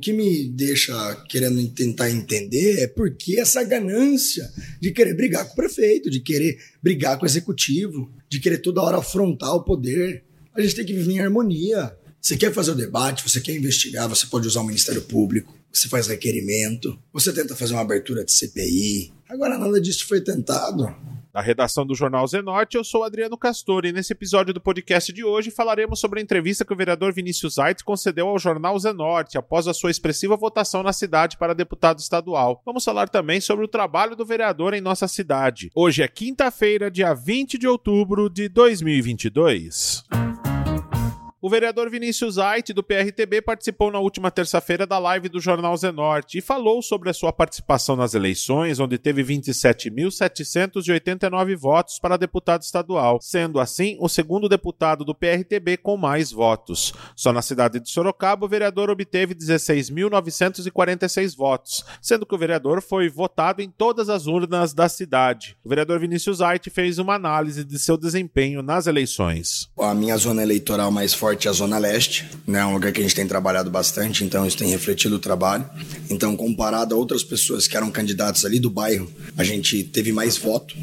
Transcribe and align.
que 0.00 0.12
me 0.12 0.48
deixa 0.48 1.14
querendo 1.28 1.66
tentar 1.68 2.10
entender 2.10 2.80
é 2.80 2.86
por 2.86 3.14
que 3.14 3.38
essa 3.38 3.62
ganância 3.62 4.50
de 4.80 4.90
querer 4.90 5.14
brigar 5.14 5.44
com 5.46 5.52
o 5.52 5.56
prefeito, 5.56 6.10
de 6.10 6.20
querer 6.20 6.58
brigar 6.82 7.18
com 7.18 7.24
o 7.24 7.28
executivo, 7.28 8.10
de 8.28 8.40
querer 8.40 8.58
toda 8.58 8.80
hora 8.80 8.98
afrontar 8.98 9.54
o 9.54 9.62
poder. 9.62 10.24
A 10.54 10.60
gente 10.60 10.74
tem 10.74 10.84
que 10.84 10.94
viver 10.94 11.12
em 11.12 11.20
harmonia. 11.20 11.94
Você 12.20 12.36
quer 12.36 12.52
fazer 12.52 12.72
o 12.72 12.74
debate, 12.74 13.22
você 13.22 13.40
quer 13.40 13.54
investigar, 13.54 14.08
você 14.08 14.26
pode 14.26 14.46
usar 14.46 14.60
o 14.60 14.66
Ministério 14.66 15.02
Público, 15.02 15.54
você 15.72 15.88
faz 15.88 16.06
requerimento, 16.06 16.98
você 17.12 17.32
tenta 17.32 17.54
fazer 17.54 17.74
uma 17.74 17.82
abertura 17.82 18.24
de 18.24 18.32
CPI. 18.32 19.12
Agora 19.28 19.56
nada 19.56 19.80
disso 19.80 20.06
foi 20.06 20.20
tentado. 20.20 20.94
Da 21.32 21.40
redação 21.40 21.86
do 21.86 21.94
Jornal 21.94 22.26
Zenorte, 22.26 22.76
eu 22.76 22.82
sou 22.82 23.04
Adriano 23.04 23.38
Castor 23.38 23.84
e 23.84 23.92
nesse 23.92 24.12
episódio 24.12 24.52
do 24.52 24.60
podcast 24.60 25.12
de 25.12 25.24
hoje 25.24 25.50
falaremos 25.50 26.00
sobre 26.00 26.18
a 26.18 26.22
entrevista 26.22 26.64
que 26.64 26.72
o 26.72 26.76
vereador 26.76 27.12
Vinícius 27.12 27.56
Aitz 27.56 27.82
concedeu 27.82 28.26
ao 28.26 28.38
Jornal 28.38 28.76
Zenorte 28.78 29.38
após 29.38 29.68
a 29.68 29.74
sua 29.74 29.92
expressiva 29.92 30.36
votação 30.36 30.82
na 30.82 30.92
cidade 30.92 31.38
para 31.38 31.54
deputado 31.54 32.00
estadual. 32.00 32.60
Vamos 32.66 32.84
falar 32.84 33.08
também 33.08 33.40
sobre 33.40 33.64
o 33.64 33.68
trabalho 33.68 34.16
do 34.16 34.26
vereador 34.26 34.74
em 34.74 34.80
nossa 34.80 35.06
cidade. 35.06 35.70
Hoje 35.72 36.02
é 36.02 36.08
quinta-feira, 36.08 36.90
dia 36.90 37.14
20 37.14 37.58
de 37.58 37.68
outubro 37.68 38.28
de 38.28 38.48
2022. 38.48 40.29
O 41.42 41.48
vereador 41.48 41.88
Vinícius 41.88 42.36
Ait, 42.36 42.70
do 42.74 42.82
PRTB, 42.82 43.40
participou 43.40 43.90
na 43.90 43.98
última 43.98 44.30
terça-feira 44.30 44.86
da 44.86 44.98
live 44.98 45.26
do 45.26 45.40
Jornal 45.40 45.74
Zenorte 45.74 46.36
e 46.36 46.42
falou 46.42 46.82
sobre 46.82 47.08
a 47.08 47.14
sua 47.14 47.32
participação 47.32 47.96
nas 47.96 48.12
eleições, 48.12 48.78
onde 48.78 48.98
teve 48.98 49.24
27.789 49.24 51.56
votos 51.56 51.98
para 51.98 52.18
deputado 52.18 52.60
estadual, 52.60 53.18
sendo 53.22 53.58
assim 53.58 53.96
o 54.00 54.06
segundo 54.06 54.50
deputado 54.50 55.02
do 55.02 55.14
PRTB 55.14 55.78
com 55.78 55.96
mais 55.96 56.30
votos. 56.30 56.92
Só 57.16 57.32
na 57.32 57.40
cidade 57.40 57.80
de 57.80 57.88
Sorocaba, 57.88 58.44
o 58.44 58.48
vereador 58.48 58.90
obteve 58.90 59.34
16.946 59.34 61.34
votos, 61.34 61.86
sendo 62.02 62.26
que 62.26 62.34
o 62.34 62.38
vereador 62.38 62.82
foi 62.82 63.08
votado 63.08 63.62
em 63.62 63.70
todas 63.70 64.10
as 64.10 64.26
urnas 64.26 64.74
da 64.74 64.90
cidade. 64.90 65.56
O 65.64 65.70
vereador 65.70 66.00
Vinícius 66.00 66.42
Ait 66.42 66.68
fez 66.68 66.98
uma 66.98 67.14
análise 67.14 67.64
de 67.64 67.78
seu 67.78 67.96
desempenho 67.96 68.60
nas 68.60 68.86
eleições. 68.86 69.70
A 69.78 69.94
minha 69.94 70.18
zona 70.18 70.42
eleitoral 70.42 70.90
mais 70.90 71.14
forte 71.14 71.29
forte 71.30 71.48
a 71.48 71.52
Zona 71.52 71.78
Leste, 71.78 72.28
né? 72.44 72.64
Um 72.66 72.72
lugar 72.72 72.90
que 72.90 72.98
a 72.98 73.02
gente 73.04 73.14
tem 73.14 73.24
trabalhado 73.24 73.70
bastante, 73.70 74.24
então 74.24 74.44
isso 74.44 74.56
tem 74.56 74.68
refletido 74.68 75.14
o 75.14 75.18
trabalho. 75.18 75.64
Então, 76.08 76.36
comparado 76.36 76.92
a 76.92 76.98
outras 76.98 77.22
pessoas 77.22 77.68
que 77.68 77.76
eram 77.76 77.88
candidatos 77.88 78.44
ali 78.44 78.58
do 78.58 78.68
bairro, 78.68 79.08
a 79.36 79.44
gente 79.44 79.84
teve 79.84 80.12
mais 80.12 80.36
voto. 80.36 80.74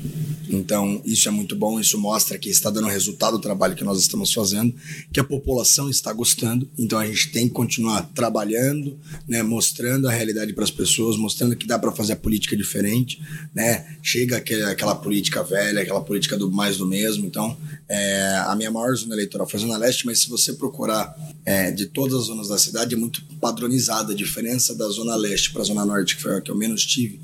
Então, 0.49 1.01
isso 1.03 1.27
é 1.27 1.31
muito 1.31 1.55
bom, 1.55 1.79
isso 1.79 1.97
mostra 1.99 2.37
que 2.37 2.49
está 2.49 2.69
dando 2.69 2.87
resultado 2.87 3.35
o 3.35 3.39
trabalho 3.39 3.75
que 3.75 3.83
nós 3.83 3.99
estamos 3.99 4.33
fazendo, 4.33 4.73
que 5.11 5.19
a 5.19 5.23
população 5.23 5.89
está 5.89 6.13
gostando. 6.13 6.69
Então, 6.77 6.97
a 6.97 7.05
gente 7.05 7.31
tem 7.31 7.47
que 7.47 7.53
continuar 7.53 8.09
trabalhando, 8.15 8.97
né, 9.27 9.43
mostrando 9.43 10.07
a 10.07 10.11
realidade 10.11 10.53
para 10.53 10.63
as 10.63 10.71
pessoas, 10.71 11.17
mostrando 11.17 11.55
que 11.55 11.67
dá 11.67 11.77
para 11.77 11.91
fazer 11.91 12.13
a 12.13 12.15
política 12.15 12.55
diferente, 12.55 13.21
né? 13.53 13.97
Chega 14.01 14.37
aquela, 14.37 14.71
aquela 14.71 14.95
política 14.95 15.43
velha, 15.43 15.81
aquela 15.81 16.01
política 16.01 16.37
do 16.37 16.49
mais 16.49 16.77
do 16.77 16.87
mesmo. 16.87 17.25
Então, 17.25 17.57
é, 17.89 18.43
a 18.45 18.55
minha 18.55 18.71
maior 18.71 18.95
zona 18.95 19.15
eleitoral 19.15 19.47
foi 19.47 19.59
a 19.59 19.61
Zona 19.61 19.77
Leste, 19.77 20.05
mas 20.05 20.19
se 20.19 20.29
você 20.29 20.36
procurar 20.53 21.15
é, 21.45 21.71
de 21.71 21.87
todas 21.87 22.19
as 22.19 22.25
zonas 22.25 22.47
da 22.47 22.57
cidade, 22.57 22.95
é 22.95 22.97
muito 22.97 23.23
padronizada. 23.39 24.13
A 24.13 24.15
diferença 24.15 24.75
da 24.75 24.87
Zona 24.89 25.15
Leste 25.15 25.51
para 25.51 25.61
a 25.61 25.65
Zona 25.65 25.85
Norte, 25.85 26.15
que 26.15 26.21
foi 26.21 26.37
a 26.37 26.41
que 26.41 26.51
eu 26.51 26.55
menos 26.55 26.85
tive, 26.85 27.19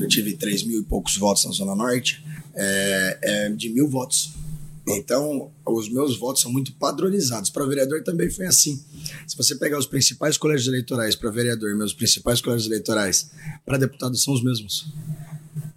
eu 0.00 0.08
tive 0.08 0.34
3 0.34 0.64
mil 0.64 0.80
e 0.80 0.84
poucos 0.84 1.16
votos 1.16 1.44
na 1.44 1.52
Zona 1.52 1.74
Norte, 1.74 2.24
é, 2.54 3.18
é 3.22 3.48
de 3.50 3.68
mil 3.68 3.88
votos. 3.88 4.32
Então, 4.88 5.50
os 5.66 5.88
meus 5.88 6.18
votos 6.18 6.42
são 6.42 6.50
muito 6.50 6.72
padronizados. 6.72 7.50
Para 7.50 7.66
vereador 7.66 8.02
também 8.02 8.30
foi 8.30 8.46
assim. 8.46 8.82
Se 9.26 9.36
você 9.36 9.54
pegar 9.54 9.78
os 9.78 9.86
principais 9.86 10.36
colégios 10.36 10.68
eleitorais 10.68 11.14
para 11.14 11.30
vereador, 11.30 11.76
meus 11.76 11.92
principais 11.92 12.40
colégios 12.40 12.66
eleitorais 12.66 13.30
para 13.64 13.78
deputado 13.78 14.16
são 14.16 14.34
os 14.34 14.42
mesmos. 14.42 14.92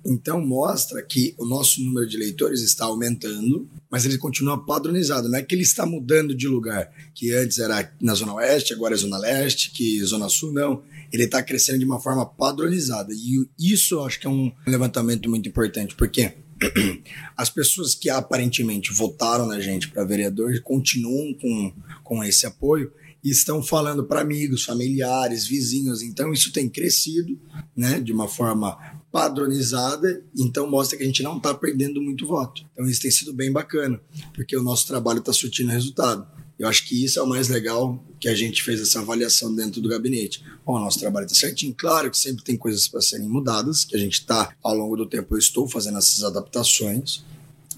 Então 0.05 0.45
mostra 0.45 1.01
que 1.01 1.33
o 1.37 1.45
nosso 1.45 1.81
número 1.81 2.07
de 2.07 2.17
eleitores 2.17 2.61
está 2.61 2.85
aumentando, 2.85 3.67
mas 3.93 4.05
ele 4.05 4.17
continua 4.17 4.57
padronizado. 4.57 5.29
Não 5.29 5.37
é 5.37 5.43
que 5.43 5.53
ele 5.53 5.61
está 5.61 5.85
mudando 5.85 6.33
de 6.33 6.47
lugar, 6.47 6.91
que 7.13 7.31
antes 7.31 7.59
era 7.59 7.93
na 8.01 8.15
Zona 8.15 8.33
Oeste, 8.33 8.73
agora 8.73 8.95
é 8.95 8.97
Zona 8.97 9.19
Leste, 9.19 9.69
que 9.69 10.03
Zona 10.03 10.27
Sul, 10.29 10.51
não. 10.51 10.81
Ele 11.11 11.25
está 11.25 11.43
crescendo 11.43 11.77
de 11.77 11.85
uma 11.85 11.99
forma 11.99 12.25
padronizada. 12.25 13.13
E 13.13 13.47
isso 13.59 13.93
eu 13.93 14.03
acho 14.03 14.19
que 14.19 14.25
é 14.25 14.29
um 14.31 14.51
levantamento 14.65 15.29
muito 15.29 15.47
importante, 15.47 15.93
porque 15.93 16.33
as 17.37 17.51
pessoas 17.51 17.93
que 17.93 18.09
aparentemente 18.09 18.91
votaram 18.91 19.45
na 19.45 19.59
gente 19.59 19.87
para 19.87 20.03
vereador 20.03 20.59
continuam 20.63 21.31
com, 21.35 21.71
com 22.03 22.23
esse 22.23 22.47
apoio 22.47 22.91
e 23.23 23.29
estão 23.29 23.61
falando 23.61 24.05
para 24.05 24.21
amigos, 24.21 24.63
familiares, 24.63 25.45
vizinhos. 25.45 26.01
Então 26.01 26.33
isso 26.33 26.51
tem 26.51 26.67
crescido, 26.67 27.39
né, 27.77 27.99
de 27.99 28.11
uma 28.11 28.27
forma 28.27 28.75
padronizada, 29.13 30.23
então 30.35 30.67
mostra 30.67 30.97
que 30.97 31.03
a 31.03 31.05
gente 31.05 31.21
não 31.21 31.37
está 31.37 31.53
perdendo 31.53 32.01
muito 32.01 32.25
voto. 32.25 32.65
Então 32.73 32.87
isso 32.87 32.99
tem 32.99 33.11
sido 33.11 33.31
bem 33.31 33.51
bacana, 33.51 34.01
porque 34.33 34.57
o 34.57 34.63
nosso 34.63 34.87
trabalho 34.87 35.19
está 35.19 35.31
surtindo 35.31 35.71
resultado. 35.71 36.27
Eu 36.57 36.67
acho 36.67 36.83
que 36.87 37.05
isso 37.05 37.19
é 37.19 37.21
o 37.21 37.27
mais 37.27 37.47
legal 37.47 38.03
que 38.19 38.27
a 38.27 38.33
gente 38.33 38.63
fez 38.63 38.81
essa 38.81 39.01
avaliação 39.01 39.53
dentro 39.53 39.79
do 39.79 39.87
gabinete. 39.87 40.43
Bom, 40.65 40.77
o 40.77 40.79
nosso 40.79 40.99
trabalho 40.99 41.27
está 41.27 41.35
certinho. 41.35 41.75
Claro 41.77 42.09
que 42.09 42.17
sempre 42.17 42.43
tem 42.43 42.57
coisas 42.57 42.87
para 42.87 43.01
serem 43.01 43.29
mudadas, 43.29 43.85
que 43.85 43.95
a 43.95 43.99
gente 43.99 44.13
está, 44.13 44.55
ao 44.63 44.75
longo 44.75 44.95
do 44.95 45.05
tempo, 45.05 45.35
eu 45.35 45.39
estou 45.39 45.69
fazendo 45.69 45.99
essas 45.99 46.23
adaptações, 46.23 47.23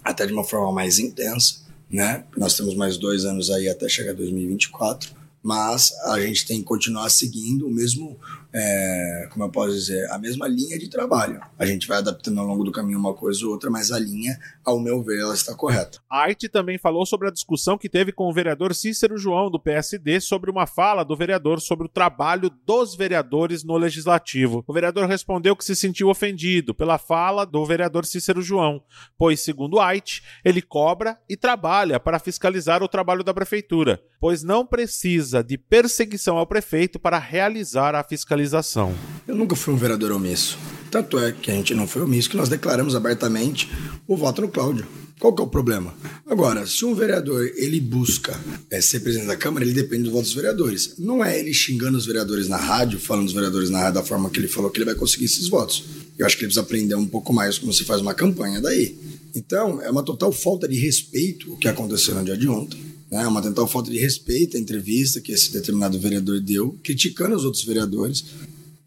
até 0.02 0.26
de 0.26 0.32
uma 0.32 0.44
forma 0.44 0.72
mais 0.72 1.00
intensa, 1.00 1.66
né? 1.90 2.24
Nós 2.38 2.56
temos 2.56 2.76
mais 2.76 2.98
dois 2.98 3.26
anos 3.26 3.50
aí 3.50 3.68
até 3.68 3.90
chegar 3.90 4.14
2024, 4.14 5.14
mas 5.46 5.94
a 6.06 6.20
gente 6.20 6.44
tem 6.48 6.58
que 6.58 6.64
continuar 6.64 7.08
seguindo 7.12 7.68
o 7.68 7.72
mesmo 7.72 8.20
é, 8.58 9.28
como 9.32 9.44
eu 9.44 9.50
posso 9.50 9.74
dizer, 9.74 10.10
a 10.10 10.18
mesma 10.18 10.48
linha 10.48 10.80
de 10.80 10.90
trabalho. 10.90 11.42
A 11.60 11.66
gente 11.66 11.90
vai 11.90 11.98
adaptando 11.98 12.40
ao 12.40 12.48
longo 12.48 12.64
do 12.64 12.72
caminho 12.72 12.98
uma 12.98 13.14
coisa 13.14 13.46
ou 13.46 13.52
outra, 13.52 13.70
mas 13.70 13.92
a 13.92 14.00
linha, 14.00 14.40
ao 14.64 14.80
meu 14.80 15.04
ver, 15.04 15.20
ela 15.20 15.34
está 15.34 15.54
correta. 15.54 16.00
A 16.10 16.20
Arte 16.22 16.48
também 16.48 16.78
falou 16.78 17.06
sobre 17.06 17.28
a 17.28 17.32
discussão 17.32 17.78
que 17.78 17.90
teve 17.90 18.14
com 18.14 18.30
o 18.30 18.34
vereador 18.34 18.74
Cícero 18.74 19.18
João, 19.18 19.52
do 19.52 19.60
PSD, 19.60 20.22
sobre 20.22 20.50
uma 20.50 20.66
fala 20.66 21.04
do 21.04 21.18
vereador 21.18 21.60
sobre 21.60 21.86
o 21.86 21.90
trabalho 21.90 22.50
dos 22.66 22.96
vereadores 22.96 23.62
no 23.62 23.76
legislativo. 23.76 24.64
O 24.66 24.74
vereador 24.74 25.06
respondeu 25.06 25.54
que 25.54 25.66
se 25.66 25.76
sentiu 25.76 26.08
ofendido 26.08 26.74
pela 26.74 26.98
fala 26.98 27.46
do 27.46 27.66
vereador 27.66 28.06
Cícero 28.06 28.42
João, 28.42 28.82
pois, 29.18 29.42
segundo 29.42 29.82
Ait, 29.82 30.24
ele 30.46 30.62
cobra 30.62 31.20
e 31.28 31.36
trabalha 31.36 32.00
para 32.00 32.20
fiscalizar 32.20 32.82
o 32.82 32.88
trabalho 32.88 33.24
da 33.24 33.34
prefeitura, 33.34 34.02
pois 34.18 34.44
não 34.44 34.66
precisa 34.66 35.35
de 35.44 35.58
perseguição 35.58 36.38
ao 36.38 36.48
prefeito 36.48 37.00
para 37.00 37.18
realizar 37.18 37.96
a 37.96 38.04
fiscalização. 38.04 38.94
Eu 39.28 39.36
nunca 39.36 39.56
fui 39.56 39.74
um 39.74 39.78
vereador 39.78 40.12
omisso. 40.12 40.58
Tanto 40.92 41.20
é 41.20 41.32
que 41.32 41.52
a 41.52 41.54
gente 41.54 41.74
não 41.74 41.88
foi 41.88 42.02
omisso 42.02 42.30
que 42.30 42.38
nós 42.38 42.50
declaramos 42.50 42.96
abertamente 42.96 43.70
o 44.08 44.16
voto 44.16 44.42
no 44.42 44.48
Cláudio. 44.48 44.86
Qual 45.20 45.34
que 45.34 45.42
é 45.42 45.46
o 45.46 45.48
problema? 45.48 45.94
Agora, 46.28 46.68
se 46.68 46.84
um 46.84 46.94
vereador 46.94 47.50
ele 47.56 47.80
busca 47.80 48.38
é, 48.70 48.82
ser 48.82 49.00
presidente 49.00 49.28
da 49.28 49.38
Câmara, 49.38 49.64
ele 49.64 49.74
depende 49.74 50.04
do 50.04 50.12
voto 50.12 50.24
dos 50.24 50.34
vereadores. 50.34 50.96
Não 51.00 51.24
é 51.24 51.40
ele 51.40 51.54
xingando 51.54 51.98
os 51.98 52.06
vereadores 52.06 52.50
na 52.50 52.58
rádio, 52.58 53.00
falando 53.00 53.26
dos 53.26 53.34
vereadores 53.34 53.70
na 53.70 53.80
rádio 53.80 53.96
da 53.96 54.04
forma 54.04 54.30
que 54.30 54.40
ele 54.40 54.48
falou 54.48 54.70
que 54.70 54.78
ele 54.78 54.86
vai 54.86 54.96
conseguir 54.96 55.26
esses 55.26 55.48
votos. 55.48 55.86
Eu 56.18 56.26
acho 56.26 56.36
que 56.36 56.44
ele 56.44 56.48
precisa 56.48 56.66
aprender 56.66 56.96
um 56.96 57.08
pouco 57.08 57.32
mais 57.32 57.58
como 57.58 57.72
se 57.74 57.86
faz 57.86 58.02
uma 58.02 58.14
campanha 58.14 58.62
daí. 58.62 58.98
Então, 59.34 59.82
é 59.82 59.90
uma 59.90 60.04
total 60.04 60.32
falta 60.32 60.68
de 60.68 60.78
respeito 60.78 61.54
o 61.54 61.58
que 61.58 61.68
aconteceu 61.68 62.14
no 62.16 62.24
dia 62.24 62.38
de 62.38 62.48
ontem. 62.48 62.80
Né? 63.10 63.26
Uma 63.28 63.42
total 63.42 63.68
falta 63.68 63.92
de 63.92 63.98
respeito 63.98 64.58
à 64.58 64.60
entrevista 64.60 65.22
que 65.22 65.32
esse 65.32 65.52
determinado 65.52 66.00
vereador 66.00 66.40
deu, 66.40 66.78
criticando 66.84 67.36
os 67.36 67.46
outros 67.46 67.64
vereadores. 67.64 68.26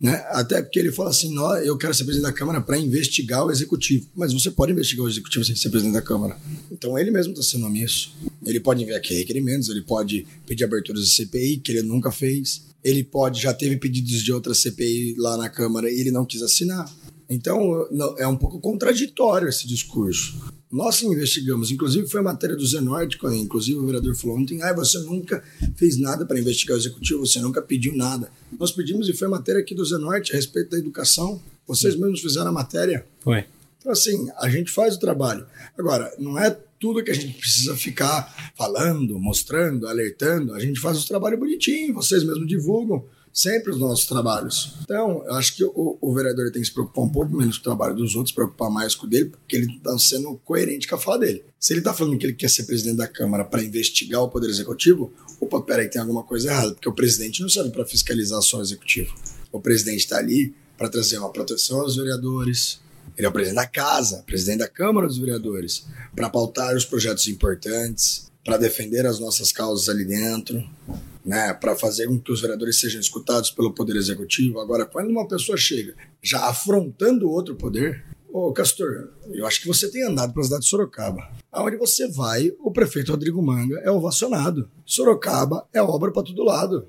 Né? 0.01 0.15
Até 0.31 0.63
porque 0.63 0.79
ele 0.79 0.93
fala 0.93 1.11
assim: 1.11 1.35
eu 1.65 1.77
quero 1.77 1.93
ser 1.93 2.05
presidente 2.05 2.31
da 2.31 2.37
Câmara 2.37 2.61
para 2.61 2.79
investigar 2.79 3.45
o 3.45 3.51
executivo. 3.51 4.07
Mas 4.15 4.33
você 4.33 4.51
pode 4.51 4.73
investigar 4.73 5.05
o 5.05 5.09
executivo 5.09 5.45
sem 5.45 5.57
ser 5.57 5.71
presidente 5.71 5.95
da 5.95 6.03
Câmara. 6.03 6.39
Então 6.71 6.99
ele 6.99 7.11
mesmo 7.11 7.33
está 7.33 7.43
sendo 7.43 7.67
omisso. 7.67 8.13
Ele 8.45 8.61
pode 8.61 8.83
enviar 8.83 8.99
aqui 8.99 9.15
requerimentos, 9.15 9.69
ele 9.69 9.83
pode 9.83 10.27
pedir 10.47 10.65
aberturas 10.65 11.05
de 11.05 11.15
CPI, 11.15 11.59
que 11.59 11.73
ele 11.73 11.83
nunca 11.83 12.11
fez. 12.13 12.67
Ele 12.85 13.03
pode, 13.03 13.43
já 13.43 13.53
teve 13.53 13.77
pedidos 13.77 14.23
de 14.23 14.33
outra 14.33 14.55
CPI 14.55 15.17
lá 15.19 15.37
na 15.37 15.49
Câmara 15.49 15.91
e 15.91 16.01
ele 16.01 16.13
não 16.13 16.25
quis 16.25 16.43
assinar. 16.43 16.89
Então 17.29 17.87
é 18.19 18.27
um 18.27 18.37
pouco 18.37 18.61
contraditório 18.61 19.49
esse 19.49 19.67
discurso. 19.67 20.39
Nós 20.71 21.03
investigamos, 21.03 21.71
inclusive 21.71 22.07
foi 22.07 22.21
a 22.21 22.23
matéria 22.23 22.55
do 22.55 22.67
Zenorte, 22.67 23.19
inclusive 23.35 23.79
o 23.79 23.87
vereador 23.87 24.15
falou 24.15 24.39
ontem, 24.39 24.63
ah, 24.63 24.75
você 24.75 24.99
nunca 24.99 25.43
fez 25.77 25.97
nada 25.97 26.27
para 26.27 26.39
investigar 26.39 26.77
o 26.77 26.81
executivo, 26.81 27.27
você 27.27 27.41
nunca 27.41 27.63
pediu 27.63 27.97
nada. 27.97 28.31
Nós 28.59 28.71
pedimos 28.71 29.09
e 29.09 29.15
foi 29.15 29.29
a 29.29 29.31
matéria 29.31 29.63
aqui 29.63 29.75
do 29.75 29.85
Zenorte 29.85 30.33
a 30.33 30.37
respeito 30.37 30.71
da 30.71 30.79
educação. 30.79 31.41
Vocês 31.67 31.95
Sim. 31.95 32.01
mesmos 32.01 32.21
fizeram 32.21 32.49
a 32.49 32.53
matéria. 32.53 33.07
Foi. 33.21 33.47
Então, 33.79 33.93
assim, 33.93 34.29
a 34.39 34.49
gente 34.51 34.71
faz 34.71 34.97
o 34.97 35.01
trabalho. 35.01 35.47
Agora, 35.79 36.13
não 36.19 36.39
é 36.39 36.51
tudo 36.79 37.03
que 37.03 37.11
a 37.11 37.15
gente 37.15 37.39
precisa 37.39 37.75
ficar 37.75 38.53
falando, 38.57 39.19
mostrando, 39.19 39.87
alertando. 39.87 40.53
A 40.55 40.61
gente 40.61 40.79
faz 40.81 41.03
o 41.03 41.09
trabalho 41.09 41.39
bonitinho, 41.39 41.95
vocês 41.95 42.23
mesmos 42.23 42.47
divulgam. 42.47 43.05
Sempre 43.39 43.71
os 43.71 43.79
nossos 43.79 44.05
trabalhos. 44.05 44.75
Então, 44.83 45.23
eu 45.25 45.35
acho 45.35 45.55
que 45.55 45.63
o, 45.63 45.97
o 46.01 46.13
vereador 46.13 46.51
tem 46.51 46.61
que 46.61 46.67
se 46.67 46.75
preocupar 46.75 47.05
um 47.05 47.09
pouco 47.09 47.37
menos 47.37 47.57
com 47.57 47.61
o 47.61 47.65
trabalho 47.65 47.95
dos 47.95 48.17
outros, 48.17 48.35
preocupar 48.35 48.69
mais 48.69 48.97
com 48.97 49.07
o 49.07 49.09
dele, 49.09 49.27
porque 49.27 49.55
ele 49.55 49.77
está 49.77 49.97
sendo 49.97 50.35
coerente 50.45 50.89
com 50.89 50.97
a 50.97 50.99
fala 50.99 51.21
dele. 51.21 51.45
Se 51.61 51.73
ele 51.73 51.79
está 51.79 51.95
falando 51.95 52.19
que 52.19 52.27
ele 52.27 52.33
quer 52.33 52.51
ser 52.51 52.65
presidente 52.65 52.97
da 52.97 53.07
Câmara 53.07 53.45
para 53.45 53.63
investigar 53.63 54.23
o 54.23 54.29
Poder 54.29 54.51
Executivo, 54.51 55.13
opa, 55.41 55.61
peraí, 55.61 55.89
tem 55.89 56.01
alguma 56.01 56.25
coisa 56.25 56.49
errada, 56.49 56.73
porque 56.73 56.89
o 56.89 56.93
presidente 56.93 57.41
não 57.41 57.49
serve 57.49 57.71
para 57.71 57.87
fiscalizar 57.87 58.43
só 58.43 58.59
o 58.59 58.63
Executivo. 58.63 59.15
O 59.53 59.61
presidente 59.61 60.01
está 60.01 60.19
ali 60.19 60.53
para 60.77 60.89
trazer 60.89 61.19
uma 61.19 61.31
proteção 61.31 61.81
aos 61.81 61.95
vereadores, 61.95 62.81
ele 63.17 63.25
é 63.25 63.31
o 63.31 63.33
presidente 63.33 63.57
da 63.57 63.67
casa, 63.67 64.25
presidente 64.27 64.59
da 64.59 64.69
Câmara 64.69 65.07
dos 65.07 65.19
Vereadores, 65.19 65.87
para 66.15 66.29
pautar 66.29 66.75
os 66.75 66.85
projetos 66.85 67.29
importantes, 67.29 68.29
para 68.45 68.57
defender 68.57 69.07
as 69.07 69.21
nossas 69.21 69.53
causas 69.53 69.89
ali 69.89 70.05
dentro, 70.05 70.65
né, 71.29 71.53
para 71.53 71.77
fazer 71.77 72.07
com 72.07 72.19
que 72.19 72.33
os 72.33 72.41
vereadores 72.41 72.81
sejam 72.81 72.99
escutados 72.99 73.51
pelo 73.51 73.75
Poder 73.75 73.95
Executivo. 73.97 74.61
Agora, 74.61 74.87
quando 74.87 75.11
uma 75.11 75.29
pessoa 75.29 75.59
chega 75.59 75.95
já 76.23 76.49
afrontando 76.49 77.29
outro 77.29 77.55
poder, 77.55 78.03
ô 78.33 78.51
Castor, 78.51 79.11
eu 79.31 79.47
acho 79.47 79.61
que 79.61 79.69
você 79.69 79.91
tem 79.91 80.03
andado 80.05 80.33
para 80.33 80.41
a 80.41 80.45
cidade 80.47 80.63
de 80.63 80.71
Sorocaba. 80.71 81.31
Aonde 81.53 81.77
você 81.77 82.11
vai, 82.11 82.51
o 82.61 82.71
prefeito 82.71 83.13
Rodrigo 83.13 83.43
Manga 83.43 83.79
é 83.81 83.91
ovacionado. 83.91 84.71
Sorocaba 84.87 85.69
é 85.71 85.83
obra 85.83 86.11
para 86.11 86.23
todo 86.23 86.43
lado. 86.43 86.89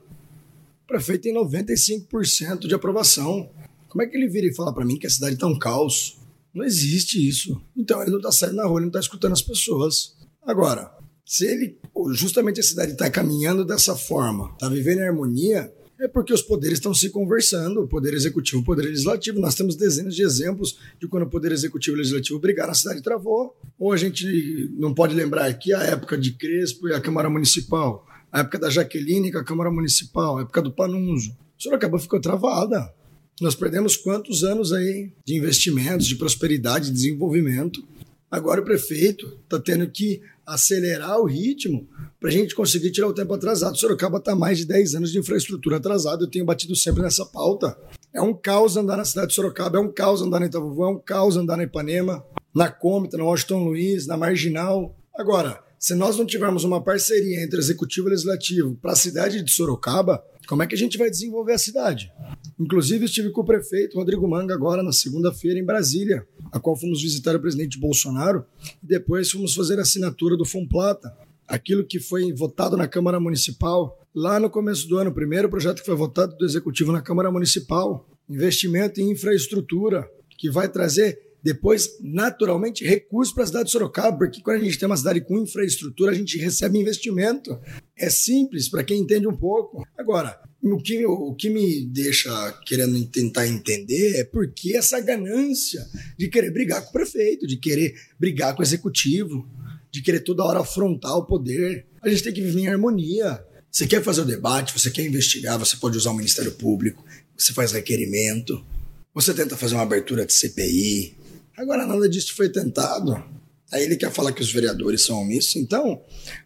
O 0.86 0.88
prefeito 0.88 1.24
tem 1.24 1.36
95% 1.36 2.66
de 2.66 2.74
aprovação. 2.74 3.50
Como 3.90 4.02
é 4.02 4.08
que 4.08 4.16
ele 4.16 4.30
vira 4.30 4.48
e 4.48 4.56
fala 4.56 4.74
para 4.74 4.86
mim 4.86 4.98
que 4.98 5.06
a 5.08 5.10
cidade 5.10 5.34
está 5.34 5.48
um 5.48 5.60
caos? 5.60 6.18
Não 6.54 6.64
existe 6.64 7.28
isso. 7.28 7.62
Então 7.76 8.02
ele 8.02 8.12
não 8.12 8.20
está 8.20 8.32
saindo 8.32 8.56
na 8.56 8.64
rua, 8.64 8.80
ele 8.80 8.86
não 8.86 8.92
está 8.92 9.02
escutando 9.02 9.34
as 9.34 9.42
pessoas. 9.42 10.16
Agora, 10.42 10.98
se 11.30 11.46
ele, 11.46 11.78
justamente 12.14 12.60
a 12.60 12.64
cidade 12.64 12.94
está 12.94 13.08
caminhando 13.08 13.64
dessa 13.64 13.96
forma, 13.96 14.50
está 14.54 14.68
vivendo 14.68 14.98
em 14.98 15.08
harmonia, 15.08 15.72
é 16.00 16.08
porque 16.08 16.34
os 16.34 16.42
poderes 16.42 16.80
estão 16.80 16.92
se 16.92 17.12
conversando, 17.12 17.84
o 17.84 17.88
poder 17.88 18.16
executivo, 18.16 18.64
o 18.64 18.66
poder 18.66 18.82
legislativo. 18.82 19.40
Nós 19.40 19.54
temos 19.54 19.76
dezenas 19.76 20.16
de 20.16 20.24
exemplos 20.24 20.80
de 21.00 21.08
quando 21.08 21.28
o 21.28 21.30
poder 21.30 21.52
executivo 21.52 21.96
e 21.96 21.98
o 21.98 22.00
legislativo 22.00 22.40
brigaram, 22.40 22.72
a 22.72 22.74
cidade 22.74 23.04
travou. 23.04 23.56
Ou 23.78 23.92
a 23.94 23.98
gente 23.98 24.74
não 24.76 24.92
pode 24.92 25.14
lembrar 25.14 25.46
aqui 25.46 25.72
a 25.72 25.84
época 25.84 26.18
de 26.18 26.32
Crespo 26.32 26.90
e 26.90 26.96
a 26.96 27.00
Câmara 27.00 27.30
Municipal, 27.30 28.08
a 28.32 28.40
época 28.40 28.58
da 28.58 28.72
Jaqueline 28.72 29.32
com 29.32 29.38
a 29.38 29.44
Câmara 29.44 29.70
Municipal, 29.70 30.40
a 30.40 30.42
época 30.42 30.64
do 30.64 30.72
Panunzo. 30.72 31.38
Sorocaba 31.60 32.00
ficou 32.00 32.20
travada. 32.20 32.92
Nós 33.40 33.54
perdemos 33.54 33.96
quantos 33.96 34.44
anos 34.44 34.74
aí 34.74 35.12
de 35.24 35.36
investimentos, 35.36 36.08
de 36.08 36.16
prosperidade, 36.16 36.88
de 36.88 36.94
desenvolvimento. 36.94 37.88
Agora 38.32 38.62
o 38.62 38.66
prefeito 38.66 39.40
está 39.44 39.60
tendo 39.60 39.90
que 39.90 40.22
acelerar 40.46 41.20
o 41.20 41.26
ritmo 41.26 41.88
para 42.20 42.30
a 42.30 42.32
gente 42.32 42.54
conseguir 42.54 42.92
tirar 42.92 43.08
o 43.08 43.14
tempo 43.14 43.34
atrasado. 43.34 43.78
Sorocaba 43.78 44.18
está 44.18 44.36
mais 44.36 44.58
de 44.58 44.66
10 44.66 44.96
anos 44.96 45.12
de 45.12 45.20
infraestrutura 45.20 45.78
atrasada. 45.78 46.24
Eu 46.24 46.30
tenho 46.30 46.46
batido 46.46 46.76
sempre 46.76 47.02
nessa 47.02 47.26
pauta. 47.26 47.78
É 48.14 48.22
um 48.22 48.34
caos 48.34 48.78
andar 48.78 48.98
na 48.98 49.06
cidade 49.06 49.30
de 49.30 49.36
Sorocaba, 49.36 49.78
é 49.78 49.82
um 49.82 49.92
caos 49.92 50.22
andar 50.22 50.40
na 50.40 50.48
Itavuvu, 50.48 50.84
é 50.84 50.90
um 50.90 51.00
caos 51.00 51.38
andar 51.38 51.58
na 51.58 51.64
Ipanema, 51.64 52.24
na 52.54 52.70
Cômita, 52.70 53.18
na 53.18 53.24
Washington 53.24 53.64
Luiz, 53.64 54.08
na 54.08 54.18
Marginal. 54.18 54.96
Agora, 55.16 55.64
se 55.80 55.96
nós 55.96 56.18
não 56.18 56.26
tivermos 56.26 56.64
uma 56.64 56.84
parceria 56.84 57.44
entre 57.44 57.60
executivo 57.60 58.08
e 58.08 58.12
legislativo 58.12 58.76
para 58.82 58.92
a 58.92 58.96
cidade 58.96 59.44
de 59.44 59.52
Sorocaba, 59.52 60.24
como 60.50 60.64
é 60.64 60.68
que 60.68 60.74
a 60.74 60.78
gente 60.78 60.98
vai 60.98 61.12
desenvolver 61.12 61.54
a 61.54 61.60
cidade? 61.60 62.12
Inclusive, 62.60 63.06
estive 63.06 63.30
com 63.30 63.42
o 63.42 63.46
prefeito 63.46 64.00
Rodrigo 64.00 64.28
Manga 64.28 64.52
agora 64.52 64.82
na 64.82 64.92
segunda-feira 64.92 65.60
em 65.60 65.64
Brasília, 65.64 66.28
a 66.52 66.60
qual 66.60 66.76
fomos 66.76 67.04
visitar 67.04 67.36
o 67.36 67.40
presidente 67.40 67.80
Bolsonaro 67.80 68.44
e 68.84 68.88
depois 68.88 69.30
fomos 69.30 69.54
fazer 69.54 69.78
a 69.78 69.84
assinatura 69.84 70.36
do 70.36 70.44
Plata, 70.68 71.16
aquilo 71.48 71.86
que 71.86 72.00
foi 72.00 72.34
votado 72.34 72.76
na 72.76 72.88
Câmara 72.88 73.20
Municipal 73.20 74.04
lá 74.14 74.40
no 74.40 74.50
começo 74.50 74.88
do 74.88 74.98
ano, 74.98 75.12
o 75.12 75.14
primeiro 75.14 75.50
projeto 75.50 75.82
que 75.82 75.86
foi 75.86 75.96
votado 75.96 76.36
do 76.36 76.44
Executivo 76.44 76.92
na 76.92 77.04
Câmara 77.04 77.32
Municipal, 77.32 78.10
investimento 78.28 79.00
em 79.00 79.12
infraestrutura, 79.12 80.10
que 80.36 80.50
vai 80.50 80.68
trazer 80.68 81.29
depois, 81.44 81.98
naturalmente, 82.02 82.86
recursos 82.86 83.34
para 83.34 83.44
a 83.44 83.48
cidade 83.48 83.66
de 83.66 83.72
Sorocaba, 83.72 84.18
porque 84.18 84.42
quando 84.42 84.62
a 84.62 84.64
gente 84.64 84.78
tem 84.78 84.86
uma 84.88 84.98
cidade 84.98 85.22
com 85.22 85.40
infraestrutura, 85.40 86.12
a 86.12 86.16
gente 86.16 86.38
recebe 86.38 86.78
investimento. 86.78 87.58
É 87.98 88.10
simples 88.10 88.68
para 88.68 88.84
quem 88.84 89.00
entende 89.00 89.28
um 89.28 89.36
pouco. 89.36 89.86
Agora, 89.98 90.40
o 90.62 90.78
que, 90.78 91.06
o 91.06 91.34
que 91.36 91.50
me 91.50 91.86
deixa 91.86 92.52
querendo 92.66 93.06
tentar 93.08 93.48
entender 93.48 94.20
é 94.20 94.24
por 94.26 94.52
que 94.52 94.76
essa 94.76 95.00
ganância 95.00 95.86
de 96.18 96.28
querer 96.28 96.52
brigar 96.52 96.82
com 96.82 96.90
o 96.90 96.94
prefeito, 96.94 97.48
de 97.48 97.58
querer 97.58 97.96
brigar 98.20 98.54
com 98.54 98.62
o 98.62 98.66
executivo, 98.66 99.48
de 99.90 100.02
querer 100.02 100.20
toda 100.20 100.44
hora 100.44 100.60
afrontar 100.60 101.16
o 101.16 101.26
poder. 101.26 101.86
A 102.02 102.10
gente 102.10 102.24
tem 102.24 102.34
que 102.34 102.42
viver 102.42 102.62
em 102.62 102.68
harmonia. 102.68 103.44
Você 103.72 103.88
quer 103.88 104.04
fazer 104.04 104.22
o 104.22 104.26
debate, 104.26 104.78
você 104.78 104.90
quer 104.90 105.06
investigar, 105.06 105.58
você 105.58 105.78
pode 105.78 105.98
usar 105.98 106.12
o 106.12 106.16
Ministério 106.16 106.52
Público, 106.52 107.06
você 107.38 107.54
faz 107.54 107.72
requerimento, 107.72 108.66
você 109.14 109.34
tenta 109.34 109.56
fazer 109.56 109.76
uma 109.76 109.84
abertura 109.84 110.26
de 110.26 110.34
CPI, 110.34 111.16
Agora, 111.60 111.86
nada 111.86 112.08
disso 112.08 112.34
foi 112.38 112.48
tentado. 112.48 113.22
Aí 113.70 113.84
ele 113.84 113.98
quer 113.98 114.10
falar 114.14 114.32
que 114.32 114.42
os 114.42 114.50
vereadores 114.50 115.04
são 115.04 115.20
omissos. 115.22 115.58
Então, 115.58 116.02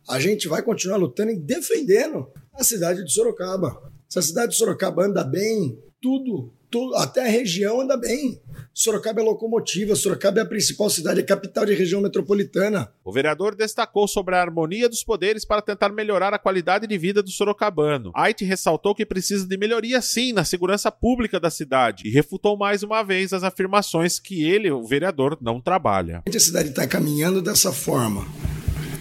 a 0.10 0.20
gente 0.20 0.48
vai 0.48 0.64
continuar 0.64 0.98
lutando 0.98 1.32
e 1.32 1.40
defendendo 1.40 2.28
a 2.52 2.64
cidade 2.64 3.06
de 3.06 3.14
Sorocaba. 3.14 3.94
Se 4.10 4.18
a 4.18 4.24
cidade 4.24 4.54
de 4.54 4.58
Sorocaba 4.58 5.06
anda 5.06 5.24
bem, 5.24 5.78
tudo, 6.02 6.52
até 6.96 7.22
a 7.26 7.30
região 7.30 7.82
anda 7.82 7.98
bem. 7.98 8.40
Sorocaba 8.74 9.22
é 9.22 9.24
locomotiva, 9.24 9.96
Sorocaba 9.96 10.40
é 10.40 10.42
a 10.42 10.46
principal 10.46 10.90
cidade, 10.90 11.20
é 11.20 11.24
capital 11.24 11.64
de 11.66 11.76
região 11.76 12.02
metropolitana. 12.02 12.92
O 13.04 13.12
vereador 13.12 13.56
destacou 13.56 14.08
sobre 14.08 14.36
a 14.36 14.42
harmonia 14.42 14.90
dos 14.90 15.04
poderes 15.04 15.46
para 15.46 15.62
tentar 15.62 15.90
melhorar 15.90 16.34
a 16.34 16.40
qualidade 16.40 16.88
de 16.88 16.98
vida 16.98 17.22
do 17.22 17.30
sorocabano. 17.30 18.12
Ait 18.16 18.44
ressaltou 18.44 18.96
que 18.96 19.06
precisa 19.06 19.46
de 19.46 19.58
melhoria 19.58 20.02
sim 20.02 20.34
na 20.34 20.44
segurança 20.44 20.92
pública 20.92 21.40
da 21.40 21.52
cidade 21.52 22.08
e 22.08 22.12
refutou 22.12 22.58
mais 22.58 22.82
uma 22.82 23.04
vez 23.04 23.32
as 23.32 23.44
afirmações 23.44 24.20
que 24.20 24.44
ele, 24.44 24.72
o 24.72 24.84
vereador, 24.84 25.38
não 25.40 25.62
trabalha. 25.62 26.24
A 26.28 26.40
cidade 26.40 26.70
está 26.70 26.88
caminhando 26.88 27.44
dessa 27.44 27.72
forma, 27.72 28.26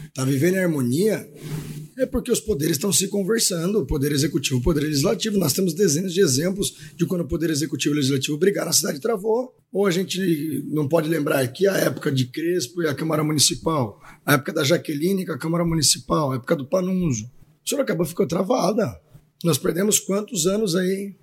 está 0.08 0.22
vivendo 0.22 0.56
em 0.56 0.64
harmonia, 0.64 1.26
é 1.98 2.06
porque 2.06 2.30
os 2.30 2.40
poderes 2.40 2.76
estão 2.76 2.92
se 2.92 3.08
conversando, 3.08 3.80
o 3.80 3.86
poder 3.86 4.12
executivo 4.12 4.58
o 4.58 4.62
poder 4.62 4.80
legislativo. 4.80 5.38
Nós 5.38 5.52
temos 5.52 5.74
dezenas 5.74 6.12
de 6.12 6.20
exemplos 6.20 6.74
de 6.96 7.04
quando 7.06 7.22
o 7.22 7.28
poder 7.28 7.50
executivo 7.50 7.94
e 7.94 7.96
legislativo 7.96 8.38
brigaram, 8.38 8.70
a 8.70 8.72
cidade 8.72 9.00
travou. 9.00 9.54
Ou 9.72 9.86
a 9.86 9.90
gente 9.90 10.64
não 10.66 10.88
pode 10.88 11.08
lembrar 11.08 11.40
aqui 11.40 11.66
a 11.66 11.76
época 11.76 12.10
de 12.10 12.26
Crespo 12.26 12.82
e 12.82 12.88
a 12.88 12.94
Câmara 12.94 13.24
Municipal, 13.24 14.00
a 14.24 14.34
época 14.34 14.52
da 14.52 14.64
Jaqueline 14.64 15.26
com 15.26 15.32
a 15.32 15.38
Câmara 15.38 15.64
Municipal, 15.64 16.32
a 16.32 16.36
época 16.36 16.56
do 16.56 16.66
Panunzo. 16.66 17.30
Sorocaba 17.64 18.04
ficou 18.04 18.26
travada. 18.26 19.00
Nós 19.44 19.58
perdemos 19.58 19.98
quantos 19.98 20.46
anos 20.46 20.76
aí 20.76 21.14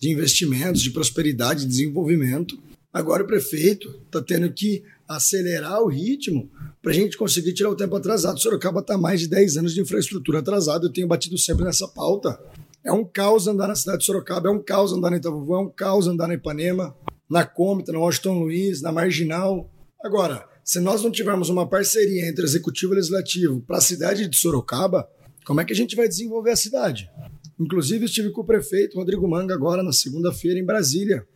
de 0.00 0.10
investimentos, 0.10 0.82
de 0.82 0.90
prosperidade, 0.90 1.60
de 1.60 1.68
desenvolvimento. 1.68 2.58
Agora 2.92 3.22
o 3.22 3.26
prefeito 3.26 3.88
está 4.06 4.22
tendo 4.22 4.52
que 4.52 4.82
acelerar 5.06 5.80
o 5.82 5.88
ritmo 5.88 6.50
para 6.82 6.92
a 6.92 6.94
gente 6.94 7.16
conseguir 7.16 7.52
tirar 7.52 7.70
o 7.70 7.76
tempo 7.76 7.96
atrasado. 7.96 8.40
Sorocaba 8.40 8.80
está 8.80 8.96
mais 8.96 9.20
de 9.20 9.28
10 9.28 9.58
anos 9.58 9.74
de 9.74 9.80
infraestrutura 9.80 10.38
atrasada, 10.38 10.86
eu 10.86 10.92
tenho 10.92 11.08
batido 11.08 11.36
sempre 11.36 11.64
nessa 11.64 11.88
pauta. 11.88 12.40
É 12.84 12.92
um 12.92 13.04
caos 13.04 13.46
andar 13.46 13.68
na 13.68 13.74
cidade 13.74 13.98
de 13.98 14.04
Sorocaba, 14.04 14.48
é 14.48 14.52
um 14.52 14.62
caos 14.62 14.92
andar 14.92 15.10
na 15.10 15.16
Itavuvu, 15.16 15.54
é 15.54 15.58
um 15.60 15.68
caos 15.68 16.06
andar 16.06 16.28
na 16.28 16.34
Ipanema, 16.34 16.96
na 17.28 17.44
Cômita, 17.44 17.92
na 17.92 17.98
Washington 17.98 18.38
Luiz, 18.38 18.80
na 18.80 18.92
Marginal. 18.92 19.70
Agora, 20.02 20.46
se 20.64 20.80
nós 20.80 21.02
não 21.02 21.10
tivermos 21.10 21.48
uma 21.48 21.68
parceria 21.68 22.28
entre 22.28 22.44
executivo 22.44 22.92
e 22.92 22.96
legislativo 22.96 23.60
para 23.60 23.78
a 23.78 23.80
cidade 23.80 24.28
de 24.28 24.36
Sorocaba, 24.36 25.08
como 25.44 25.60
é 25.60 25.64
que 25.64 25.72
a 25.72 25.76
gente 25.76 25.96
vai 25.96 26.06
desenvolver 26.06 26.50
a 26.50 26.56
cidade? 26.56 27.10
Inclusive, 27.58 28.04
estive 28.04 28.30
com 28.30 28.42
o 28.42 28.46
prefeito 28.46 28.96
Rodrigo 28.96 29.26
Manga 29.26 29.52
agora 29.52 29.82
na 29.82 29.92
segunda-feira 29.92 30.60
em 30.60 30.64
Brasília, 30.64 31.26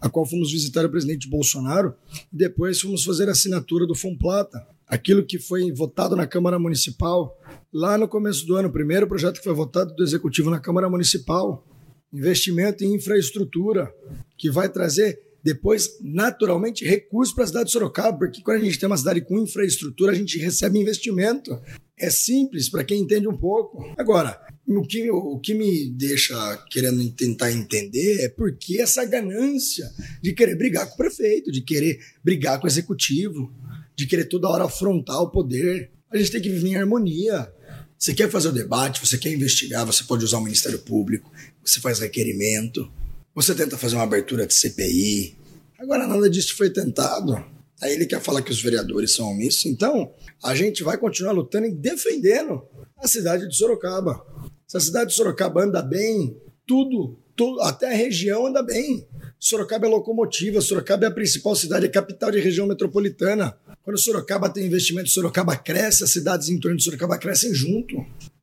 a 0.00 0.08
qual 0.08 0.26
fomos 0.26 0.50
visitar 0.50 0.84
o 0.84 0.90
presidente 0.90 1.28
Bolsonaro 1.28 1.94
e 2.32 2.36
depois 2.36 2.80
fomos 2.80 3.04
fazer 3.04 3.28
a 3.28 3.32
assinatura 3.32 3.86
do 3.86 3.94
Plata, 4.18 4.66
aquilo 4.88 5.24
que 5.24 5.38
foi 5.38 5.70
votado 5.72 6.16
na 6.16 6.26
Câmara 6.26 6.58
Municipal 6.58 7.38
lá 7.72 7.98
no 7.98 8.08
começo 8.08 8.46
do 8.46 8.56
ano, 8.56 8.68
o 8.68 8.72
primeiro 8.72 9.06
projeto 9.06 9.38
que 9.38 9.44
foi 9.44 9.54
votado 9.54 9.94
do 9.94 10.02
Executivo 10.02 10.50
na 10.50 10.58
Câmara 10.58 10.88
Municipal, 10.88 11.66
investimento 12.12 12.82
em 12.82 12.94
infraestrutura, 12.94 13.92
que 14.36 14.50
vai 14.50 14.68
trazer 14.68 15.28
depois, 15.42 15.98
naturalmente, 16.00 16.84
recursos 16.84 17.34
para 17.34 17.44
a 17.44 17.46
cidade 17.46 17.66
de 17.66 17.72
Sorocaba, 17.72 18.18
porque 18.18 18.42
quando 18.42 18.60
a 18.60 18.64
gente 18.64 18.78
tem 18.78 18.86
uma 18.86 18.96
cidade 18.96 19.20
com 19.20 19.38
infraestrutura, 19.38 20.12
a 20.12 20.14
gente 20.14 20.38
recebe 20.38 20.78
investimento. 20.78 21.58
É 21.96 22.10
simples 22.10 22.68
para 22.68 22.84
quem 22.84 23.00
entende 23.00 23.28
um 23.28 23.36
pouco. 23.36 23.92
Agora, 23.96 24.38
o 24.66 24.82
que, 24.82 25.10
o 25.10 25.38
que 25.38 25.54
me 25.54 25.90
deixa 25.90 26.34
querendo 26.70 27.08
tentar 27.12 27.52
entender 27.52 28.20
é 28.20 28.28
por 28.28 28.56
que 28.56 28.80
essa 28.80 29.04
ganância 29.04 29.88
de 30.22 30.32
querer 30.32 30.56
brigar 30.56 30.86
com 30.86 30.94
o 30.94 30.98
prefeito, 30.98 31.50
de 31.50 31.62
querer 31.62 31.98
brigar 32.22 32.58
com 32.60 32.66
o 32.66 32.68
executivo, 32.68 33.52
de 33.98 34.06
querer 34.06 34.26
toda 34.26 34.48
hora 34.48 34.64
afrontar 34.64 35.20
o 35.20 35.28
poder. 35.28 35.90
A 36.08 36.16
gente 36.16 36.30
tem 36.30 36.40
que 36.40 36.48
viver 36.48 36.68
em 36.68 36.76
harmonia. 36.76 37.52
Você 37.98 38.14
quer 38.14 38.30
fazer 38.30 38.48
o 38.48 38.52
debate, 38.52 39.04
você 39.04 39.18
quer 39.18 39.32
investigar, 39.32 39.84
você 39.84 40.04
pode 40.04 40.24
usar 40.24 40.38
o 40.38 40.40
Ministério 40.40 40.78
Público, 40.78 41.32
você 41.64 41.80
faz 41.80 41.98
requerimento, 41.98 42.88
você 43.34 43.56
tenta 43.56 43.76
fazer 43.76 43.96
uma 43.96 44.04
abertura 44.04 44.46
de 44.46 44.54
CPI. 44.54 45.36
Agora, 45.80 46.06
nada 46.06 46.30
disso 46.30 46.56
foi 46.56 46.70
tentado. 46.70 47.44
Aí 47.82 47.92
ele 47.92 48.06
quer 48.06 48.20
falar 48.20 48.40
que 48.42 48.52
os 48.52 48.62
vereadores 48.62 49.12
são 49.12 49.28
omissos. 49.32 49.66
Então, 49.66 50.12
a 50.44 50.54
gente 50.54 50.84
vai 50.84 50.96
continuar 50.96 51.32
lutando 51.32 51.66
e 51.66 51.72
defendendo 51.72 52.62
a 52.96 53.08
cidade 53.08 53.48
de 53.48 53.56
Sorocaba. 53.56 54.24
Se 54.68 54.76
a 54.76 54.80
cidade 54.80 55.10
de 55.10 55.16
Sorocaba 55.16 55.64
anda 55.64 55.82
bem, 55.82 56.36
tudo 56.64 57.18
até 57.62 57.88
a 57.88 57.96
região 57.96 58.46
anda 58.46 58.62
bem. 58.62 59.08
Sorocaba 59.40 59.86
é 59.86 59.90
locomotiva, 59.90 60.60
Sorocaba 60.60 61.04
é 61.04 61.08
a 61.08 61.12
principal 61.12 61.56
cidade, 61.56 61.86
é 61.86 61.88
capital 61.88 62.30
de 62.30 62.38
região 62.38 62.66
metropolitana. 62.66 63.56
Quando 63.88 63.96
Sorocaba 63.96 64.50
tem 64.50 64.66
investimento, 64.66 65.08
Sorocaba 65.08 65.56
cresce, 65.56 66.04
as 66.04 66.10
cidades 66.10 66.50
em 66.50 66.60
torno 66.60 66.76
de 66.76 66.84
Sorocaba 66.84 67.16
crescem 67.16 67.54
junto. 67.54 67.96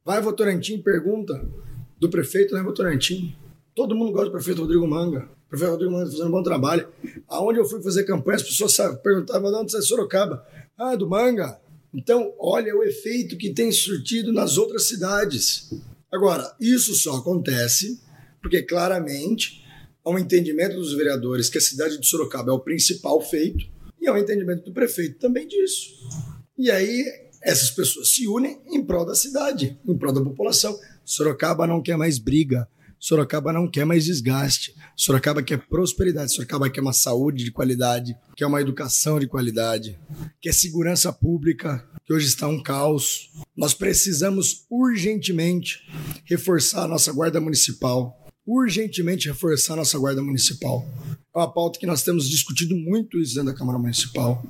Vai 0.03 0.19
Votorantim, 0.19 0.81
pergunta 0.81 1.39
do 1.99 2.09
prefeito, 2.09 2.55
né, 2.55 2.63
Votorantim? 2.63 3.35
Todo 3.75 3.95
mundo 3.95 4.11
gosta 4.11 4.25
do 4.25 4.31
prefeito 4.31 4.61
Rodrigo 4.61 4.87
Manga. 4.87 5.29
O 5.45 5.49
prefeito 5.49 5.69
Rodrigo 5.69 5.91
Manga 5.91 6.05
tá 6.05 6.11
fazendo 6.13 6.29
um 6.29 6.31
bom 6.31 6.41
trabalho. 6.41 6.87
Aonde 7.27 7.59
eu 7.59 7.65
fui 7.65 7.79
fazer 7.83 8.05
campanha, 8.05 8.37
as 8.37 8.41
pessoas 8.41 8.75
perguntavam 9.03 9.51
de 9.51 9.57
onde 9.57 9.77
é 9.77 9.81
Sorocaba. 9.81 10.43
Ah, 10.75 10.95
do 10.95 11.07
Manga. 11.07 11.61
Então, 11.93 12.33
olha 12.39 12.75
o 12.75 12.83
efeito 12.83 13.37
que 13.37 13.53
tem 13.53 13.71
surtido 13.71 14.33
nas 14.33 14.57
outras 14.57 14.87
cidades. 14.87 15.71
Agora, 16.11 16.55
isso 16.59 16.95
só 16.95 17.17
acontece 17.17 18.01
porque 18.41 18.63
claramente 18.63 19.63
há 20.03 20.09
um 20.09 20.17
entendimento 20.17 20.75
dos 20.75 20.93
vereadores 20.93 21.49
que 21.49 21.59
a 21.59 21.61
cidade 21.61 21.99
de 21.99 22.07
Sorocaba 22.07 22.49
é 22.49 22.55
o 22.55 22.59
principal 22.59 23.21
feito 23.21 23.74
e 24.05 24.07
há 24.07 24.13
um 24.13 24.17
entendimento 24.17 24.63
do 24.63 24.71
prefeito 24.71 25.19
também 25.19 25.47
disso. 25.47 25.89
E 26.57 26.71
aí 26.71 27.03
essas 27.41 27.69
pessoas 27.69 28.09
se 28.09 28.27
unem 28.27 28.59
em 28.71 28.83
prol 28.83 29.05
da 29.05 29.13
cidade, 29.13 29.77
em 29.85 29.97
prol 29.97 30.13
da 30.13 30.21
população. 30.21 30.77
Sorocaba 31.03 31.67
não 31.67 31.81
quer 31.81 31.95
mais 31.97 32.17
briga, 32.17 32.67
Sorocaba 32.99 33.53
não 33.53 33.69
quer 33.69 33.85
mais 33.85 34.05
desgaste. 34.05 34.75
Sorocaba 34.95 35.43
quer 35.43 35.59
prosperidade. 35.67 36.33
Sorocaba 36.33 36.69
quer 36.69 36.81
uma 36.81 36.93
saúde 36.93 37.43
de 37.43 37.51
qualidade, 37.51 38.17
quer 38.35 38.47
uma 38.47 38.61
educação 38.61 39.19
de 39.19 39.27
qualidade, 39.27 39.99
quer 40.41 40.53
segurança 40.53 41.13
pública, 41.13 41.87
que 42.03 42.13
hoje 42.13 42.25
está 42.25 42.47
um 42.47 42.61
caos. 42.61 43.29
Nós 43.55 43.75
precisamos 43.75 44.65
urgentemente 44.69 45.81
reforçar 46.23 46.85
a 46.85 46.87
nossa 46.87 47.11
guarda 47.11 47.39
municipal. 47.39 48.19
Urgentemente 48.43 49.27
reforçar 49.27 49.73
a 49.73 49.77
nossa 49.77 49.99
guarda 49.99 50.23
municipal. 50.23 50.87
É 51.35 51.39
uma 51.39 51.51
pauta 51.51 51.77
que 51.77 51.85
nós 51.85 52.01
temos 52.01 52.29
discutido 52.29 52.77
muito 52.77 53.19
isso 53.19 53.35
dentro 53.35 53.51
da 53.51 53.57
Câmara 53.57 53.77
Municipal. 53.77 54.41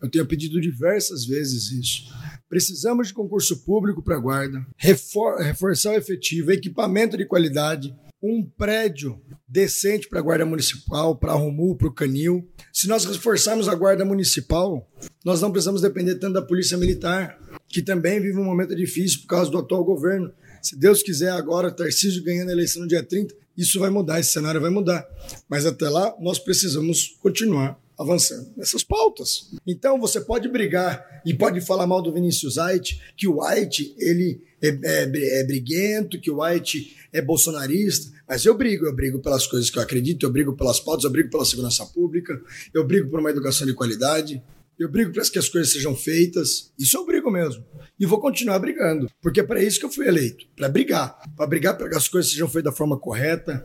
Eu 0.00 0.08
tenho 0.08 0.24
pedido 0.24 0.60
diversas 0.60 1.24
vezes 1.24 1.72
isso. 1.72 2.14
Precisamos 2.48 3.08
de 3.08 3.14
concurso 3.14 3.64
público 3.64 4.00
para 4.00 4.14
a 4.14 4.20
guarda, 4.20 4.64
refor 4.76 5.38
reforçar 5.38 5.90
o 5.90 5.96
efetivo, 5.96 6.52
equipamento 6.52 7.16
de 7.16 7.26
qualidade, 7.26 7.92
um 8.22 8.48
prédio 8.56 9.20
decente 9.48 10.08
para 10.08 10.20
a 10.20 10.22
Guarda 10.22 10.46
Municipal, 10.46 11.16
para 11.16 11.32
a 11.32 11.34
Romu, 11.34 11.76
para 11.76 11.88
o 11.88 11.92
Canil. 11.92 12.48
Se 12.72 12.86
nós 12.86 13.04
reforçarmos 13.04 13.68
a 13.68 13.74
Guarda 13.74 14.04
Municipal, 14.04 14.88
nós 15.24 15.40
não 15.40 15.50
precisamos 15.50 15.82
depender 15.82 16.14
tanto 16.16 16.34
da 16.34 16.42
Polícia 16.42 16.78
Militar, 16.78 17.36
que 17.68 17.82
também 17.82 18.20
vive 18.20 18.38
um 18.38 18.44
momento 18.44 18.76
difícil 18.76 19.22
por 19.22 19.26
causa 19.26 19.50
do 19.50 19.58
atual 19.58 19.84
governo. 19.84 20.32
Se 20.62 20.76
Deus 20.76 21.02
quiser, 21.02 21.30
agora, 21.30 21.70
Tarcísio 21.70 22.22
ganhando 22.22 22.50
a 22.50 22.52
eleição 22.52 22.82
no 22.82 22.88
dia 22.88 23.02
30, 23.02 23.34
isso 23.58 23.80
vai 23.80 23.90
mudar, 23.90 24.20
esse 24.20 24.30
cenário 24.30 24.60
vai 24.60 24.70
mudar. 24.70 25.06
Mas 25.48 25.66
até 25.66 25.88
lá, 25.88 26.14
nós 26.20 26.38
precisamos 26.38 27.18
continuar 27.20 27.78
avançando 27.98 28.52
nessas 28.56 28.84
pautas. 28.84 29.50
Então 29.66 29.98
você 29.98 30.20
pode 30.20 30.48
brigar 30.48 31.20
e 31.26 31.34
pode 31.34 31.60
falar 31.60 31.86
mal 31.86 32.00
do 32.00 32.12
Vinícius 32.12 32.56
White, 32.56 33.02
que 33.16 33.26
o 33.26 33.42
White 33.42 33.96
ele 33.98 34.40
é, 34.62 34.68
é, 34.68 35.40
é 35.40 35.44
briguento, 35.44 36.20
que 36.20 36.30
o 36.30 36.40
White 36.40 36.96
é 37.12 37.20
bolsonarista, 37.20 38.16
mas 38.28 38.44
eu 38.44 38.56
brigo, 38.56 38.86
eu 38.86 38.94
brigo 38.94 39.18
pelas 39.18 39.46
coisas 39.48 39.68
que 39.68 39.78
eu 39.78 39.82
acredito, 39.82 40.24
eu 40.24 40.30
brigo 40.30 40.54
pelas 40.54 40.78
pautas, 40.78 41.04
eu 41.04 41.10
brigo 41.10 41.30
pela 41.30 41.44
segurança 41.44 41.84
pública, 41.86 42.40
eu 42.72 42.86
brigo 42.86 43.10
por 43.10 43.18
uma 43.18 43.30
educação 43.30 43.66
de 43.66 43.74
qualidade, 43.74 44.40
eu 44.78 44.88
brigo 44.88 45.12
para 45.12 45.24
que 45.24 45.38
as 45.38 45.48
coisas 45.48 45.72
sejam 45.72 45.96
feitas. 45.96 46.72
Isso 46.78 46.96
eu 46.96 47.04
brigo 47.04 47.30
mesmo. 47.30 47.64
E 47.98 48.06
vou 48.06 48.20
continuar 48.20 48.58
brigando, 48.58 49.10
porque 49.20 49.40
é 49.40 49.42
para 49.42 49.62
isso 49.62 49.80
que 49.80 49.84
eu 49.84 49.90
fui 49.90 50.06
eleito, 50.06 50.46
para 50.54 50.68
brigar, 50.68 51.18
para 51.36 51.46
brigar 51.46 51.76
para 51.76 51.88
que 51.88 51.96
as 51.96 52.06
coisas 52.06 52.30
sejam 52.30 52.48
feitas 52.48 52.72
da 52.72 52.76
forma 52.76 52.96
correta, 52.98 53.64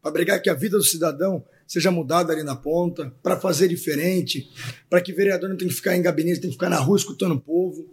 para 0.00 0.12
brigar 0.12 0.40
que 0.40 0.48
a 0.48 0.54
vida 0.54 0.78
do 0.78 0.84
cidadão 0.84 1.44
seja 1.66 1.90
mudada 1.90 2.32
ali 2.32 2.42
na 2.42 2.56
ponta, 2.56 3.12
para 3.22 3.38
fazer 3.38 3.68
diferente, 3.68 4.50
para 4.88 5.00
que 5.02 5.12
vereador 5.12 5.50
não 5.50 5.56
tenha 5.56 5.68
que 5.68 5.76
ficar 5.76 5.96
em 5.96 6.02
gabinete, 6.02 6.40
tem 6.40 6.50
que 6.50 6.56
ficar 6.56 6.70
na 6.70 6.78
rua 6.78 6.96
escutando 6.96 7.34
o 7.34 7.40
povo. 7.40 7.86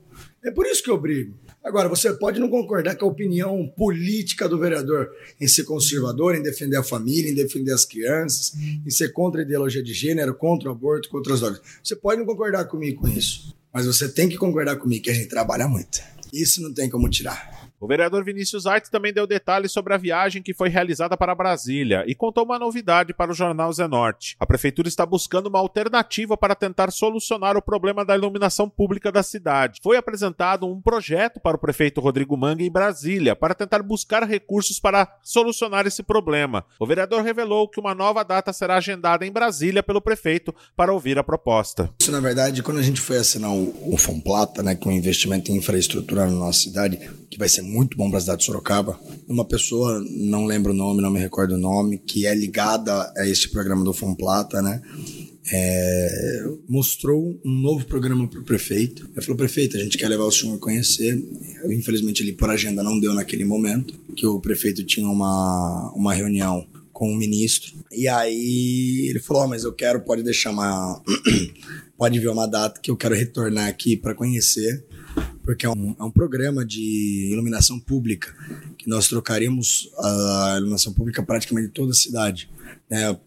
É 0.44 0.50
por 0.50 0.66
isso 0.66 0.82
que 0.82 0.90
eu 0.90 0.98
brigo. 0.98 1.36
Agora, 1.62 1.90
você 1.90 2.14
pode 2.14 2.40
não 2.40 2.48
concordar 2.48 2.96
com 2.96 3.06
a 3.06 3.10
opinião 3.10 3.68
política 3.76 4.48
do 4.48 4.60
vereador 4.60 5.10
em 5.42 5.48
ser 5.48 5.64
conservador, 5.64 6.36
em 6.36 6.44
defender 6.44 6.78
a 6.78 6.84
família, 6.84 7.30
em 7.30 7.34
defender 7.34 7.74
as 7.74 7.84
crianças, 7.84 8.54
em 8.86 8.90
ser 8.92 9.12
contra 9.12 9.42
a 9.42 9.44
ideologia 9.44 9.82
de 9.82 9.92
gênero, 9.92 10.36
contra 10.36 10.70
o 10.70 10.72
aborto, 10.72 11.10
contra 11.10 11.34
as 11.34 11.40
drogas. 11.40 11.62
Você 11.84 11.96
pode 11.96 12.20
não 12.20 12.26
concordar 12.28 12.66
comigo 12.66 13.02
com 13.02 13.08
isso, 13.08 13.56
mas 13.76 13.86
você 13.86 14.08
tem 14.08 14.30
que 14.30 14.38
concordar 14.38 14.78
comigo 14.78 15.04
que 15.04 15.10
a 15.10 15.14
gente 15.14 15.28
trabalha 15.28 15.68
muito. 15.68 16.02
Isso 16.32 16.62
não 16.62 16.74
tem 16.74 16.90
como 16.90 17.10
tirar. 17.10 17.65
O 17.80 17.88
vereador 17.88 18.24
Vinícius 18.24 18.66
Aires 18.66 18.90
também 18.90 19.12
deu 19.12 19.28
detalhes 19.28 19.72
sobre 19.72 19.94
a 19.94 19.98
viagem 19.98 20.42
que 20.42 20.54
foi 20.54 20.70
realizada 20.70 21.18
para 21.18 21.36
Brasília 21.36 22.04
e 22.08 22.16
contou 22.16 22.46
uma 22.46 22.58
novidade 22.58 23.14
para 23.14 23.32
o 23.32 23.36
jornal 23.36 23.72
Zenorte. 23.74 24.36
A 24.40 24.46
prefeitura 24.46 24.88
está 24.88 25.06
buscando 25.06 25.48
uma 25.48 25.60
alternativa 25.60 26.38
para 26.38 26.56
tentar 26.56 26.90
solucionar 26.92 27.58
o 27.58 27.62
problema 27.62 28.06
da 28.06 28.16
iluminação 28.16 28.70
pública 28.70 29.12
da 29.12 29.22
cidade. 29.22 29.80
Foi 29.84 29.98
apresentado 29.98 30.66
um 30.66 30.82
projeto 30.82 31.40
para 31.40 31.58
o 31.58 31.60
prefeito 31.60 32.00
Rodrigo 32.00 32.38
Manga 32.38 32.64
em 32.64 32.72
Brasília 32.72 33.36
para 33.36 33.54
tentar 33.54 33.84
buscar 33.84 34.24
recursos 34.24 34.80
para 34.80 35.18
solucionar 35.22 35.86
esse 35.86 36.02
problema. 36.02 36.66
O 36.80 36.88
vereador 36.88 37.24
revelou 37.24 37.68
que 37.68 37.80
uma 37.80 37.94
nova 37.94 38.24
data 38.24 38.54
será 38.54 38.78
agendada 38.78 39.26
em 39.26 39.32
Brasília 39.32 39.84
pelo 39.84 40.02
prefeito 40.02 40.56
para 40.76 40.94
ouvir 40.94 41.20
a 41.20 41.24
proposta. 41.24 41.90
Isso, 42.00 42.12
na 42.12 42.22
verdade, 42.22 42.64
quando 42.64 42.80
a 42.80 42.84
gente 42.84 43.02
foi 43.02 43.18
assinar 43.18 43.52
o, 43.52 43.94
o 43.94 43.98
Fomplata, 43.98 44.64
né, 44.64 44.76
com 44.76 44.92
investimento 44.92 45.52
em 45.52 45.58
infraestrutura 45.58 46.26
na 46.26 46.32
nossa 46.32 46.60
cidade, 46.60 46.98
que 47.30 47.38
vai 47.38 47.50
ser 47.50 47.66
muito 47.66 47.75
bom 47.98 48.10
para 48.10 48.20
a 48.20 48.22
cidade 48.22 48.40
de 48.40 48.46
Sorocaba. 48.46 49.00
Uma 49.28 49.44
pessoa, 49.44 50.04
não 50.10 50.46
lembro 50.46 50.72
o 50.72 50.76
nome, 50.76 51.02
não 51.02 51.12
me 51.12 51.20
recordo 51.20 51.56
o 51.56 51.58
nome, 51.58 51.98
que 51.98 52.26
é 52.26 52.34
ligada 52.34 53.12
a 53.18 53.28
esse 53.28 53.50
programa 53.50 53.84
do 53.84 53.94
Fomplata, 53.94 54.62
né? 54.62 54.82
É, 55.52 56.44
mostrou 56.68 57.40
um 57.44 57.52
novo 57.52 57.86
programa 57.86 58.28
para 58.28 58.40
o 58.40 58.44
prefeito. 58.44 59.10
Ele 59.14 59.22
falou, 59.22 59.38
prefeito, 59.38 59.78
a 59.78 59.80
gente 59.80 59.98
quer 59.98 60.08
levar 60.08 60.24
o 60.26 60.32
senhor 60.32 60.56
a 60.56 60.60
conhecer. 60.60 61.22
Eu, 61.64 61.72
infelizmente, 61.72 62.24
ele 62.24 62.34
por 62.34 62.50
agenda 62.50 62.82
não 62.82 63.00
deu 63.00 63.14
naquele 63.14 63.46
momento, 63.46 63.94
que 64.16 64.26
o 64.26 64.40
prefeito 64.40 64.84
tinha 64.84 65.08
uma, 65.08 65.92
uma 65.96 66.14
reunião 66.14 66.66
com 66.92 67.12
o 67.12 67.16
ministro. 67.16 67.74
E 67.92 68.08
aí 68.08 69.08
ele 69.10 69.20
falou, 69.20 69.44
oh, 69.44 69.48
mas 69.48 69.64
eu 69.64 69.74
quero, 69.74 70.02
pode 70.02 70.24
deixar 70.24 70.52
uma... 70.52 71.02
pode 71.98 72.20
ver 72.20 72.30
uma 72.30 72.48
data 72.48 72.80
que 72.82 72.90
eu 72.90 72.98
quero 72.98 73.16
retornar 73.16 73.68
aqui 73.68 73.96
para 73.98 74.16
conhecer 74.16 74.84
porque 75.44 75.66
é 75.66 75.70
um, 75.70 75.96
é 76.00 76.04
um 76.04 76.12
programa 76.12 76.66
de 76.66 77.30
iluminação 77.32 77.80
pública, 77.80 78.34
que 78.78 78.90
nós 78.90 79.08
trocaríamos 79.08 79.90
a 80.00 80.56
iluminação 80.58 80.94
pública 80.94 81.22
praticamente 81.24 81.68
de 81.68 81.74
toda 81.74 81.92
a 81.92 81.96
cidade, 81.96 82.50
né? 82.90 83.18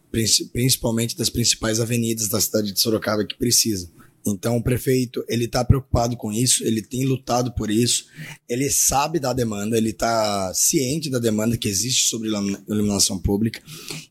principalmente 0.52 1.16
das 1.16 1.28
principais 1.28 1.80
avenidas 1.80 2.28
da 2.28 2.40
cidade 2.40 2.72
de 2.72 2.80
Sorocaba 2.80 3.24
que 3.24 3.36
precisa. 3.36 3.90
Então 4.26 4.56
o 4.56 4.62
prefeito 4.62 5.24
ele 5.28 5.44
está 5.44 5.64
preocupado 5.64 6.16
com 6.16 6.32
isso, 6.32 6.64
ele 6.64 6.82
tem 6.82 7.04
lutado 7.04 7.52
por 7.52 7.70
isso, 7.70 8.06
ele 8.48 8.70
sabe 8.70 9.18
da 9.18 9.32
demanda, 9.32 9.76
ele 9.76 9.90
está 9.90 10.52
ciente 10.54 11.10
da 11.10 11.18
demanda 11.18 11.56
que 11.56 11.68
existe 11.68 12.08
sobre 12.08 12.28
iluminação 12.28 13.18
pública. 13.18 13.62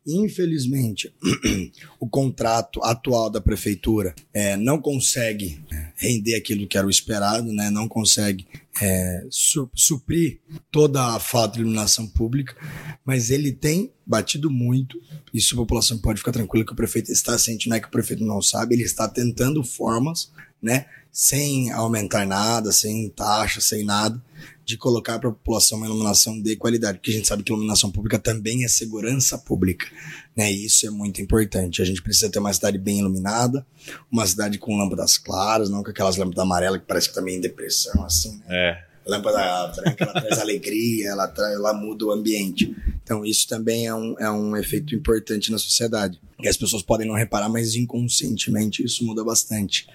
Infelizmente, 0.05 1.13
o 1.99 2.07
contrato 2.07 2.83
atual 2.83 3.29
da 3.29 3.41
prefeitura 3.41 4.15
é, 4.33 4.55
não 4.57 4.79
consegue 4.79 5.59
render 5.95 6.35
aquilo 6.35 6.67
que 6.67 6.77
era 6.77 6.87
o 6.87 6.91
esperado, 6.91 7.51
né? 7.51 7.69
não 7.69 7.87
consegue 7.87 8.45
é, 8.81 9.25
su 9.29 9.69
suprir 9.73 10.39
toda 10.71 11.15
a 11.15 11.19
falta 11.19 11.55
de 11.55 11.61
iluminação 11.61 12.07
pública, 12.07 12.55
mas 13.05 13.29
ele 13.29 13.51
tem 13.51 13.91
batido 14.05 14.49
muito. 14.49 14.99
Isso 15.33 15.55
a 15.55 15.57
população 15.57 15.97
pode 15.97 16.19
ficar 16.19 16.31
tranquila 16.31 16.65
que 16.65 16.73
o 16.73 16.75
prefeito 16.75 17.11
está 17.11 17.37
ciente, 17.37 17.69
não 17.69 17.77
é 17.77 17.79
que 17.79 17.87
o 17.87 17.91
prefeito 17.91 18.23
não 18.23 18.41
sabe, 18.41 18.75
ele 18.75 18.83
está 18.83 19.07
tentando 19.07 19.63
formas, 19.63 20.31
né, 20.61 20.85
sem 21.11 21.71
aumentar 21.71 22.25
nada, 22.25 22.71
sem 22.71 23.09
taxa, 23.09 23.59
sem 23.61 23.83
nada, 23.83 24.21
de 24.67 24.75
colocar 24.75 25.17
para 25.17 25.29
a 25.29 25.31
população 25.31 25.77
uma 25.77 25.87
iluminação 25.87 26.41
de 26.41 26.57
qualidade, 26.57 26.97
porque 26.97 27.11
a 27.11 27.13
gente 27.13 27.25
sabe 27.25 27.41
que 27.41 27.53
iluminação 27.53 27.89
pública 27.89 28.19
também 28.19 28.65
é 28.65 28.67
segurança 28.67 29.37
pública, 29.37 29.87
né? 30.35 30.51
E 30.51 30.65
isso 30.65 30.85
é 30.85 30.89
muito 30.89 31.21
importante. 31.21 31.81
A 31.81 31.85
gente 31.85 32.01
precisa 32.01 32.29
ter 32.29 32.39
uma 32.39 32.51
cidade 32.51 32.77
bem 32.77 32.99
iluminada, 32.99 33.65
uma 34.11 34.27
cidade 34.27 34.57
com 34.57 34.77
lâmpadas 34.77 35.17
claras, 35.17 35.69
não 35.69 35.81
com 35.81 35.89
aquelas 35.89 36.17
lâmpadas 36.17 36.43
amarelas 36.43 36.81
que 36.81 36.85
parece 36.85 37.07
que 37.07 37.15
também 37.15 37.35
tá 37.35 37.37
em 37.37 37.41
depressão, 37.41 38.03
assim, 38.03 38.37
né? 38.39 38.45
É. 38.49 38.86
A 39.07 39.11
lâmpada 39.11 39.67
branca, 39.75 40.03
ela 40.03 40.21
traz 40.21 40.39
alegria, 40.39 41.09
ela, 41.09 41.27
traz, 41.27 41.53
ela 41.53 41.73
muda 41.73 42.05
o 42.05 42.11
ambiente. 42.11 42.75
Então, 43.03 43.25
isso 43.25 43.47
também 43.47 43.87
é 43.87 43.95
um, 43.95 44.15
é 44.19 44.29
um 44.29 44.55
efeito 44.57 44.93
importante 44.93 45.51
na 45.51 45.57
sociedade. 45.57 46.19
Que 46.39 46.47
as 46.47 46.57
pessoas 46.57 46.83
podem 46.83 47.07
não 47.07 47.15
reparar, 47.15 47.49
mas 47.49 47.75
inconscientemente 47.75 48.83
isso 48.83 49.05
muda 49.05 49.23
bastante. 49.23 49.87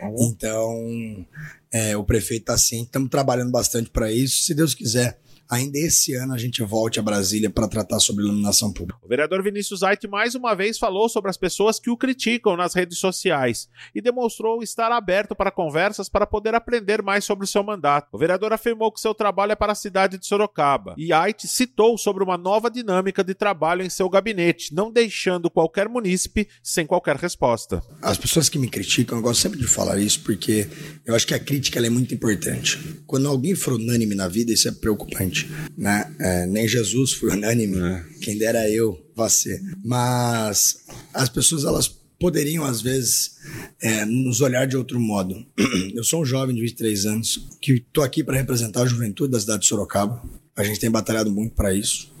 Uhum. 0.00 0.16
Então, 0.20 1.26
é, 1.72 1.96
o 1.96 2.04
prefeito 2.04 2.42
está 2.42 2.54
assim, 2.54 2.82
estamos 2.82 3.10
trabalhando 3.10 3.50
bastante 3.50 3.90
para 3.90 4.10
isso. 4.10 4.42
Se 4.42 4.54
Deus 4.54 4.72
quiser, 4.72 5.18
ainda 5.50 5.78
esse 5.78 6.14
ano 6.14 6.32
a 6.32 6.38
gente 6.38 6.62
volte 6.62 7.00
a 7.00 7.02
Brasília 7.02 7.50
para 7.50 7.66
tratar 7.66 7.98
sobre 7.98 8.24
iluminação 8.24 8.72
pública. 8.72 9.00
O 9.02 9.08
vereador 9.08 9.42
Vinícius 9.42 9.82
Ait 9.82 10.06
mais 10.06 10.34
uma 10.34 10.54
vez 10.54 10.78
falou 10.78 11.08
sobre 11.08 11.28
as 11.28 11.36
pessoas 11.36 11.80
que 11.80 11.90
o 11.90 11.96
criticam 11.96 12.56
nas 12.56 12.72
redes 12.72 12.98
sociais 12.98 13.68
e 13.94 14.00
demonstrou 14.00 14.62
estar 14.62 14.92
aberto 14.92 15.34
para 15.34 15.50
conversas 15.50 16.08
para 16.08 16.26
poder 16.26 16.54
aprender 16.54 17.02
mais 17.02 17.24
sobre 17.24 17.44
o 17.44 17.48
seu 17.48 17.64
mandato. 17.64 18.08
O 18.12 18.18
vereador 18.18 18.52
afirmou 18.52 18.92
que 18.92 19.00
seu 19.00 19.12
trabalho 19.12 19.52
é 19.52 19.56
para 19.56 19.72
a 19.72 19.74
cidade 19.74 20.16
de 20.16 20.26
Sorocaba 20.26 20.94
e 20.96 21.12
Ait 21.12 21.46
citou 21.48 21.98
sobre 21.98 22.22
uma 22.22 22.38
nova 22.38 22.70
dinâmica 22.70 23.24
de 23.24 23.34
trabalho 23.34 23.82
em 23.82 23.90
seu 23.90 24.08
gabinete, 24.08 24.72
não 24.72 24.92
deixando 24.92 25.50
qualquer 25.50 25.88
munícipe 25.88 26.46
sem 26.62 26.86
qualquer 26.86 27.16
resposta. 27.16 27.82
As 28.00 28.16
pessoas 28.16 28.48
que 28.48 28.58
me 28.58 28.68
criticam, 28.68 29.18
eu 29.18 29.22
gosto 29.22 29.40
sempre 29.40 29.58
de 29.58 29.66
falar 29.66 29.98
isso 29.98 30.20
porque 30.20 30.68
eu 31.04 31.14
acho 31.14 31.26
que 31.26 31.34
a 31.34 31.38
crítica 31.38 31.84
é 31.84 31.90
muito 31.90 32.14
importante. 32.14 32.78
Quando 33.06 33.26
alguém 33.26 33.54
for 33.54 33.74
unânime 33.74 34.14
na 34.14 34.28
vida, 34.28 34.52
isso 34.52 34.68
é 34.68 34.72
preocupante. 34.72 35.39
Né? 35.76 36.14
É, 36.18 36.46
nem 36.46 36.66
Jesus 36.66 37.12
foi 37.12 37.30
unânime, 37.30 37.78
é. 37.78 38.04
quem 38.20 38.36
dera 38.38 38.68
eu 38.70 39.00
ser. 39.28 39.60
Mas 39.84 40.84
as 41.12 41.28
pessoas 41.28 41.64
elas 41.64 42.00
poderiam, 42.18 42.64
às 42.64 42.82
vezes, 42.82 43.38
é, 43.82 44.04
nos 44.04 44.40
olhar 44.42 44.66
de 44.66 44.76
outro 44.76 45.00
modo. 45.00 45.44
Eu 45.94 46.04
sou 46.04 46.20
um 46.20 46.24
jovem 46.24 46.54
de 46.54 46.60
23 46.60 47.06
anos 47.06 47.48
que 47.60 47.72
estou 47.72 48.04
aqui 48.04 48.22
para 48.22 48.36
representar 48.36 48.82
a 48.82 48.86
juventude 48.86 49.32
da 49.32 49.40
cidade 49.40 49.62
de 49.62 49.68
Sorocaba. 49.68 50.22
A 50.54 50.62
gente 50.62 50.78
tem 50.78 50.90
batalhado 50.90 51.30
muito 51.30 51.54
para 51.54 51.72
isso. 51.72 52.12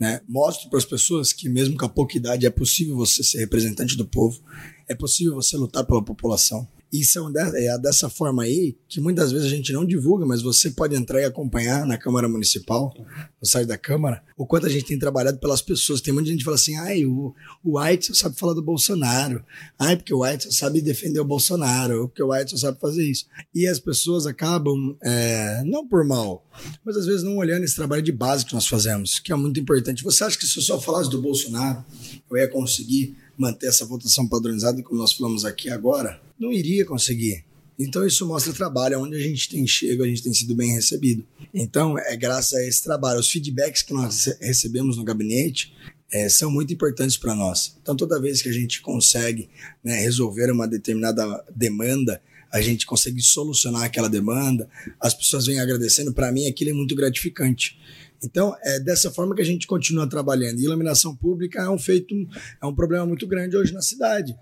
Né? 0.00 0.20
Mostro 0.26 0.70
para 0.70 0.78
as 0.78 0.86
pessoas 0.86 1.32
que, 1.32 1.50
mesmo 1.50 1.76
com 1.76 1.84
a 1.84 1.88
pouca 1.88 2.16
idade, 2.16 2.46
é 2.46 2.50
possível 2.50 2.96
você 2.96 3.22
ser 3.22 3.38
representante 3.38 3.96
do 3.96 4.06
povo, 4.06 4.40
é 4.88 4.94
possível 4.94 5.34
você 5.34 5.56
lutar 5.56 5.84
pela 5.84 6.02
população. 6.02 6.66
E 6.92 7.04
são 7.04 7.32
é 7.34 7.78
dessa 7.78 8.10
forma 8.10 8.42
aí 8.42 8.76
que 8.86 9.00
muitas 9.00 9.32
vezes 9.32 9.46
a 9.46 9.50
gente 9.50 9.72
não 9.72 9.82
divulga, 9.82 10.26
mas 10.26 10.42
você 10.42 10.70
pode 10.70 10.94
entrar 10.94 11.22
e 11.22 11.24
acompanhar 11.24 11.86
na 11.86 11.96
Câmara 11.96 12.28
Municipal, 12.28 12.92
no 13.40 13.48
site 13.48 13.66
da 13.66 13.78
Câmara, 13.78 14.22
o 14.36 14.44
quanto 14.44 14.66
a 14.66 14.68
gente 14.68 14.84
tem 14.84 14.98
trabalhado 14.98 15.38
pelas 15.38 15.62
pessoas. 15.62 16.02
Tem 16.02 16.12
muita 16.12 16.28
gente 16.28 16.40
que 16.40 16.44
fala 16.44 16.56
assim, 16.56 16.76
ai, 16.76 17.06
o, 17.06 17.34
o 17.64 17.80
White 17.80 18.14
sabe 18.14 18.38
falar 18.38 18.52
do 18.52 18.62
Bolsonaro, 18.62 19.42
ai, 19.78 19.96
porque 19.96 20.12
o 20.12 20.22
White 20.22 20.54
sabe 20.54 20.82
defender 20.82 21.18
o 21.18 21.24
Bolsonaro, 21.24 22.08
porque 22.08 22.22
o 22.22 22.30
White 22.30 22.60
sabe 22.60 22.78
fazer 22.78 23.10
isso. 23.10 23.24
E 23.54 23.66
as 23.66 23.78
pessoas 23.78 24.26
acabam, 24.26 24.94
é, 25.02 25.62
não 25.64 25.88
por 25.88 26.04
mal, 26.04 26.46
mas 26.84 26.94
às 26.98 27.06
vezes 27.06 27.22
não 27.22 27.38
olhando 27.38 27.64
esse 27.64 27.74
trabalho 27.74 28.02
de 28.02 28.12
base 28.12 28.44
que 28.44 28.52
nós 28.52 28.66
fazemos, 28.66 29.18
que 29.18 29.32
é 29.32 29.34
muito 29.34 29.58
importante. 29.58 30.04
Você 30.04 30.24
acha 30.24 30.38
que 30.38 30.46
se 30.46 30.58
eu 30.58 30.62
só 30.62 30.78
falasse 30.78 31.08
do 31.08 31.22
Bolsonaro, 31.22 31.82
eu 32.30 32.36
ia 32.36 32.48
conseguir 32.48 33.16
manter 33.36 33.66
essa 33.66 33.84
votação 33.84 34.26
padronizada, 34.28 34.82
como 34.82 35.00
nós 35.00 35.12
falamos 35.12 35.44
aqui 35.44 35.70
agora? 35.70 36.20
não 36.42 36.52
iria 36.52 36.84
conseguir. 36.84 37.44
Então 37.78 38.04
isso 38.04 38.26
mostra 38.26 38.52
trabalho, 38.52 39.00
onde 39.00 39.16
a 39.16 39.20
gente 39.20 39.48
tem 39.48 39.66
chego, 39.66 40.02
a 40.02 40.06
gente 40.06 40.22
tem 40.22 40.34
sido 40.34 40.54
bem 40.54 40.74
recebido. 40.74 41.24
Então 41.54 41.96
é 41.98 42.16
graças 42.16 42.54
a 42.54 42.66
esse 42.66 42.82
trabalho, 42.82 43.20
os 43.20 43.30
feedbacks 43.30 43.82
que 43.82 43.94
nós 43.94 44.26
recebemos 44.40 44.96
no 44.96 45.04
gabinete 45.04 45.72
é, 46.12 46.28
são 46.28 46.50
muito 46.50 46.72
importantes 46.72 47.16
para 47.16 47.34
nós. 47.34 47.76
Então 47.80 47.96
toda 47.96 48.20
vez 48.20 48.42
que 48.42 48.48
a 48.48 48.52
gente 48.52 48.82
consegue 48.82 49.48
né, 49.82 50.00
resolver 50.00 50.50
uma 50.50 50.68
determinada 50.68 51.44
demanda, 51.54 52.20
a 52.52 52.60
gente 52.60 52.84
consegue 52.84 53.22
solucionar 53.22 53.84
aquela 53.84 54.08
demanda, 54.08 54.68
as 55.00 55.14
pessoas 55.14 55.46
vêm 55.46 55.58
agradecendo. 55.58 56.12
Para 56.12 56.30
mim 56.30 56.46
aquilo 56.46 56.70
é 56.70 56.74
muito 56.74 56.94
gratificante. 56.94 57.78
Então, 58.22 58.54
é 58.62 58.78
dessa 58.78 59.10
forma 59.10 59.34
que 59.34 59.42
a 59.42 59.44
gente 59.44 59.66
continua 59.66 60.08
trabalhando. 60.08 60.58
E 60.58 60.64
iluminação 60.64 61.14
pública 61.14 61.60
é 61.60 61.68
um 61.68 61.78
feito, 61.78 62.14
é 62.60 62.66
um 62.66 62.74
problema 62.74 63.04
muito 63.04 63.26
grande 63.26 63.56
hoje 63.56 63.72
na 63.72 63.82
cidade. 63.82 64.34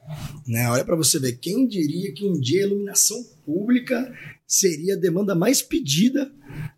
Né? 0.46 0.68
Olha 0.68 0.84
para 0.84 0.96
você 0.96 1.18
ver, 1.18 1.38
quem 1.38 1.66
diria 1.66 2.12
que 2.12 2.26
um 2.26 2.38
dia 2.38 2.64
a 2.64 2.66
iluminação 2.66 3.22
pública 3.44 4.12
seria 4.46 4.94
a 4.94 4.98
demanda 4.98 5.34
mais 5.34 5.62
pedida 5.62 6.30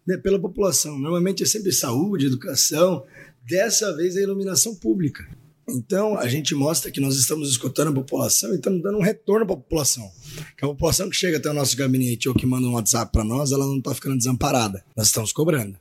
né, 0.06 0.16
pela 0.16 0.40
população? 0.40 0.98
Normalmente 0.98 1.42
é 1.42 1.46
sempre 1.46 1.72
saúde, 1.72 2.26
educação. 2.26 3.04
Dessa 3.44 3.94
vez 3.96 4.16
é 4.16 4.20
a 4.20 4.22
iluminação 4.22 4.74
pública. 4.76 5.26
Então, 5.68 6.18
a 6.18 6.26
gente 6.26 6.54
mostra 6.54 6.90
que 6.90 7.00
nós 7.00 7.16
estamos 7.16 7.48
escutando 7.48 7.88
a 7.88 7.94
população 7.94 8.52
e 8.52 8.56
estamos 8.56 8.82
dando 8.82 8.98
um 8.98 9.02
retorno 9.02 9.46
para 9.46 9.54
a 9.54 9.58
população. 9.58 10.10
Que 10.56 10.64
a 10.64 10.68
população 10.68 11.08
que 11.08 11.16
chega 11.16 11.36
até 11.36 11.48
o 11.48 11.54
nosso 11.54 11.76
gabinete 11.76 12.28
ou 12.28 12.34
que 12.34 12.44
manda 12.44 12.66
um 12.66 12.72
WhatsApp 12.72 13.12
para 13.12 13.22
nós, 13.22 13.52
ela 13.52 13.64
não 13.64 13.78
está 13.78 13.94
ficando 13.94 14.16
desamparada. 14.16 14.84
Nós 14.96 15.06
estamos 15.06 15.32
cobrando. 15.32 15.78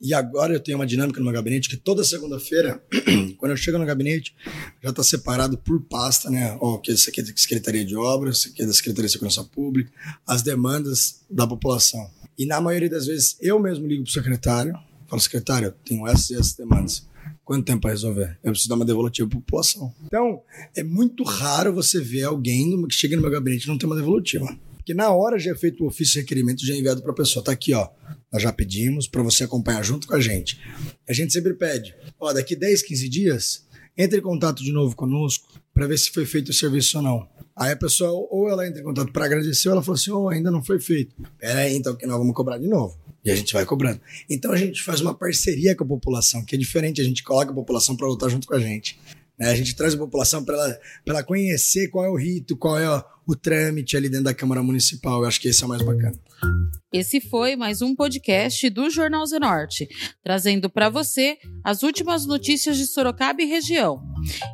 E 0.00 0.12
agora 0.12 0.52
eu 0.52 0.60
tenho 0.60 0.78
uma 0.78 0.86
dinâmica 0.86 1.20
no 1.20 1.24
meu 1.24 1.32
gabinete 1.32 1.68
que 1.68 1.76
toda 1.76 2.02
segunda-feira, 2.02 2.82
quando 3.38 3.52
eu 3.52 3.56
chego 3.56 3.78
no 3.78 3.86
gabinete, 3.86 4.34
já 4.82 4.90
está 4.90 5.02
separado 5.02 5.56
por 5.56 5.80
pasta, 5.82 6.28
né? 6.28 6.56
Ó, 6.60 6.78
que 6.78 6.90
isso 6.90 7.08
aqui 7.08 7.20
é 7.20 7.24
da 7.24 7.32
Secretaria 7.36 7.84
de 7.84 7.96
Obras, 7.96 8.38
isso 8.38 8.48
aqui 8.48 8.62
é 8.62 8.66
da 8.66 8.72
Secretaria 8.72 9.06
de 9.06 9.12
Segurança 9.12 9.44
Pública, 9.44 9.92
as 10.26 10.42
demandas 10.42 11.20
da 11.30 11.46
população. 11.46 12.10
E 12.36 12.46
na 12.46 12.60
maioria 12.60 12.90
das 12.90 13.06
vezes 13.06 13.36
eu 13.40 13.60
mesmo 13.60 13.86
ligo 13.86 14.02
para 14.02 14.10
o 14.10 14.12
secretário, 14.12 14.74
falo, 15.06 15.22
secretário, 15.22 15.66
eu 15.66 15.72
tenho 15.84 16.06
essas 16.08 16.30
e 16.30 16.34
essas 16.34 16.54
demandas 16.54 17.06
Quanto 17.44 17.64
tempo 17.64 17.82
para 17.82 17.90
resolver? 17.90 18.38
Eu 18.42 18.52
preciso 18.52 18.70
dar 18.70 18.76
uma 18.76 18.84
devolutiva 18.84 19.28
para 19.28 19.38
a 19.38 19.40
população. 19.40 19.94
Então, 20.06 20.42
é 20.74 20.82
muito 20.82 21.22
raro 21.22 21.74
você 21.74 22.00
ver 22.00 22.22
alguém 22.22 22.86
que 22.88 22.94
chega 22.94 23.16
no 23.16 23.22
meu 23.22 23.30
gabinete 23.30 23.64
e 23.64 23.68
não 23.68 23.76
tem 23.76 23.86
uma 23.86 23.96
devolutiva. 23.96 24.46
Porque 24.76 24.94
na 24.94 25.10
hora 25.10 25.38
já 25.38 25.50
é 25.50 25.54
feito 25.54 25.82
o 25.82 25.86
ofício 25.86 26.14
de 26.14 26.20
requerimento, 26.20 26.64
já 26.64 26.74
é 26.74 26.78
enviado 26.78 27.02
para 27.02 27.12
a 27.12 27.14
pessoa. 27.14 27.44
Tá 27.44 27.52
aqui, 27.52 27.74
ó. 27.74 27.88
Nós 28.32 28.42
já 28.42 28.52
pedimos 28.52 29.06
para 29.06 29.22
você 29.22 29.44
acompanhar 29.44 29.82
junto 29.82 30.06
com 30.06 30.14
a 30.14 30.20
gente. 30.20 30.60
A 31.08 31.12
gente 31.12 31.32
sempre 31.32 31.54
pede, 31.54 31.94
ó, 32.18 32.32
daqui 32.32 32.56
10, 32.56 32.82
15 32.82 33.08
dias, 33.08 33.66
entre 33.96 34.18
em 34.18 34.22
contato 34.22 34.62
de 34.62 34.72
novo 34.72 34.96
conosco 34.96 35.48
para 35.72 35.86
ver 35.86 35.98
se 35.98 36.10
foi 36.10 36.26
feito 36.26 36.50
o 36.50 36.54
serviço 36.54 36.98
ou 36.98 37.02
não. 37.02 37.28
Aí 37.56 37.72
a 37.72 37.76
pessoa, 37.76 38.10
ou 38.30 38.48
ela 38.48 38.66
entra 38.66 38.80
em 38.80 38.84
contato 38.84 39.12
para 39.12 39.26
agradecer, 39.26 39.68
ou 39.68 39.74
ela 39.74 39.82
fala 39.82 39.96
assim, 39.96 40.10
oh, 40.10 40.28
ainda 40.28 40.50
não 40.50 40.62
foi 40.62 40.80
feito. 40.80 41.14
Pera 41.38 41.60
aí, 41.60 41.76
então 41.76 41.94
que 41.94 42.06
nós 42.06 42.18
vamos 42.18 42.34
cobrar 42.34 42.58
de 42.58 42.66
novo. 42.66 42.98
E 43.24 43.30
a 43.30 43.34
gente 43.36 43.52
vai 43.52 43.64
cobrando. 43.64 44.00
Então 44.28 44.52
a 44.52 44.56
gente 44.56 44.82
faz 44.82 45.00
uma 45.00 45.14
parceria 45.14 45.74
com 45.74 45.84
a 45.84 45.86
população, 45.86 46.44
que 46.44 46.54
é 46.54 46.58
diferente, 46.58 47.00
a 47.00 47.04
gente 47.04 47.22
coloca 47.22 47.50
a 47.50 47.54
população 47.54 47.96
para 47.96 48.06
lutar 48.06 48.28
junto 48.28 48.46
com 48.46 48.54
a 48.54 48.60
gente. 48.60 48.98
Né? 49.38 49.50
A 49.50 49.54
gente 49.54 49.74
traz 49.74 49.94
a 49.94 49.98
população 49.98 50.44
para 50.44 50.54
ela, 50.54 50.80
ela 51.06 51.22
conhecer 51.22 51.88
qual 51.88 52.04
é 52.04 52.08
o 52.08 52.16
rito, 52.16 52.56
qual 52.56 52.78
é 52.78 52.88
o, 52.88 53.02
o 53.26 53.36
trâmite 53.36 53.96
ali 53.96 54.08
dentro 54.08 54.24
da 54.24 54.34
Câmara 54.34 54.62
Municipal. 54.62 55.22
Eu 55.22 55.28
acho 55.28 55.40
que 55.40 55.48
esse 55.48 55.62
é 55.62 55.66
o 55.66 55.68
mais 55.68 55.82
bacana. 55.82 56.14
Esse 56.92 57.20
foi 57.20 57.56
mais 57.56 57.82
um 57.82 57.94
podcast 57.94 58.70
do 58.70 58.88
Jornal 58.88 59.26
Zenorte, 59.26 59.88
trazendo 60.22 60.70
para 60.70 60.88
você 60.88 61.38
as 61.64 61.82
últimas 61.82 62.24
notícias 62.26 62.76
de 62.76 62.86
Sorocaba 62.86 63.42
e 63.42 63.46
região. 63.46 64.00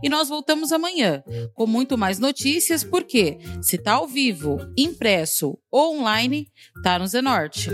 E 0.02 0.08
nós 0.08 0.28
voltamos 0.28 0.72
amanhã 0.72 1.22
com 1.54 1.66
muito 1.66 1.98
mais 1.98 2.18
notícias, 2.18 2.82
porque 2.82 3.38
se 3.60 3.76
tá 3.76 3.94
ao 3.94 4.08
vivo, 4.08 4.58
impresso 4.76 5.58
ou 5.70 5.98
online, 5.98 6.48
tá 6.82 6.98
no 6.98 7.06
Zenorte. 7.06 7.68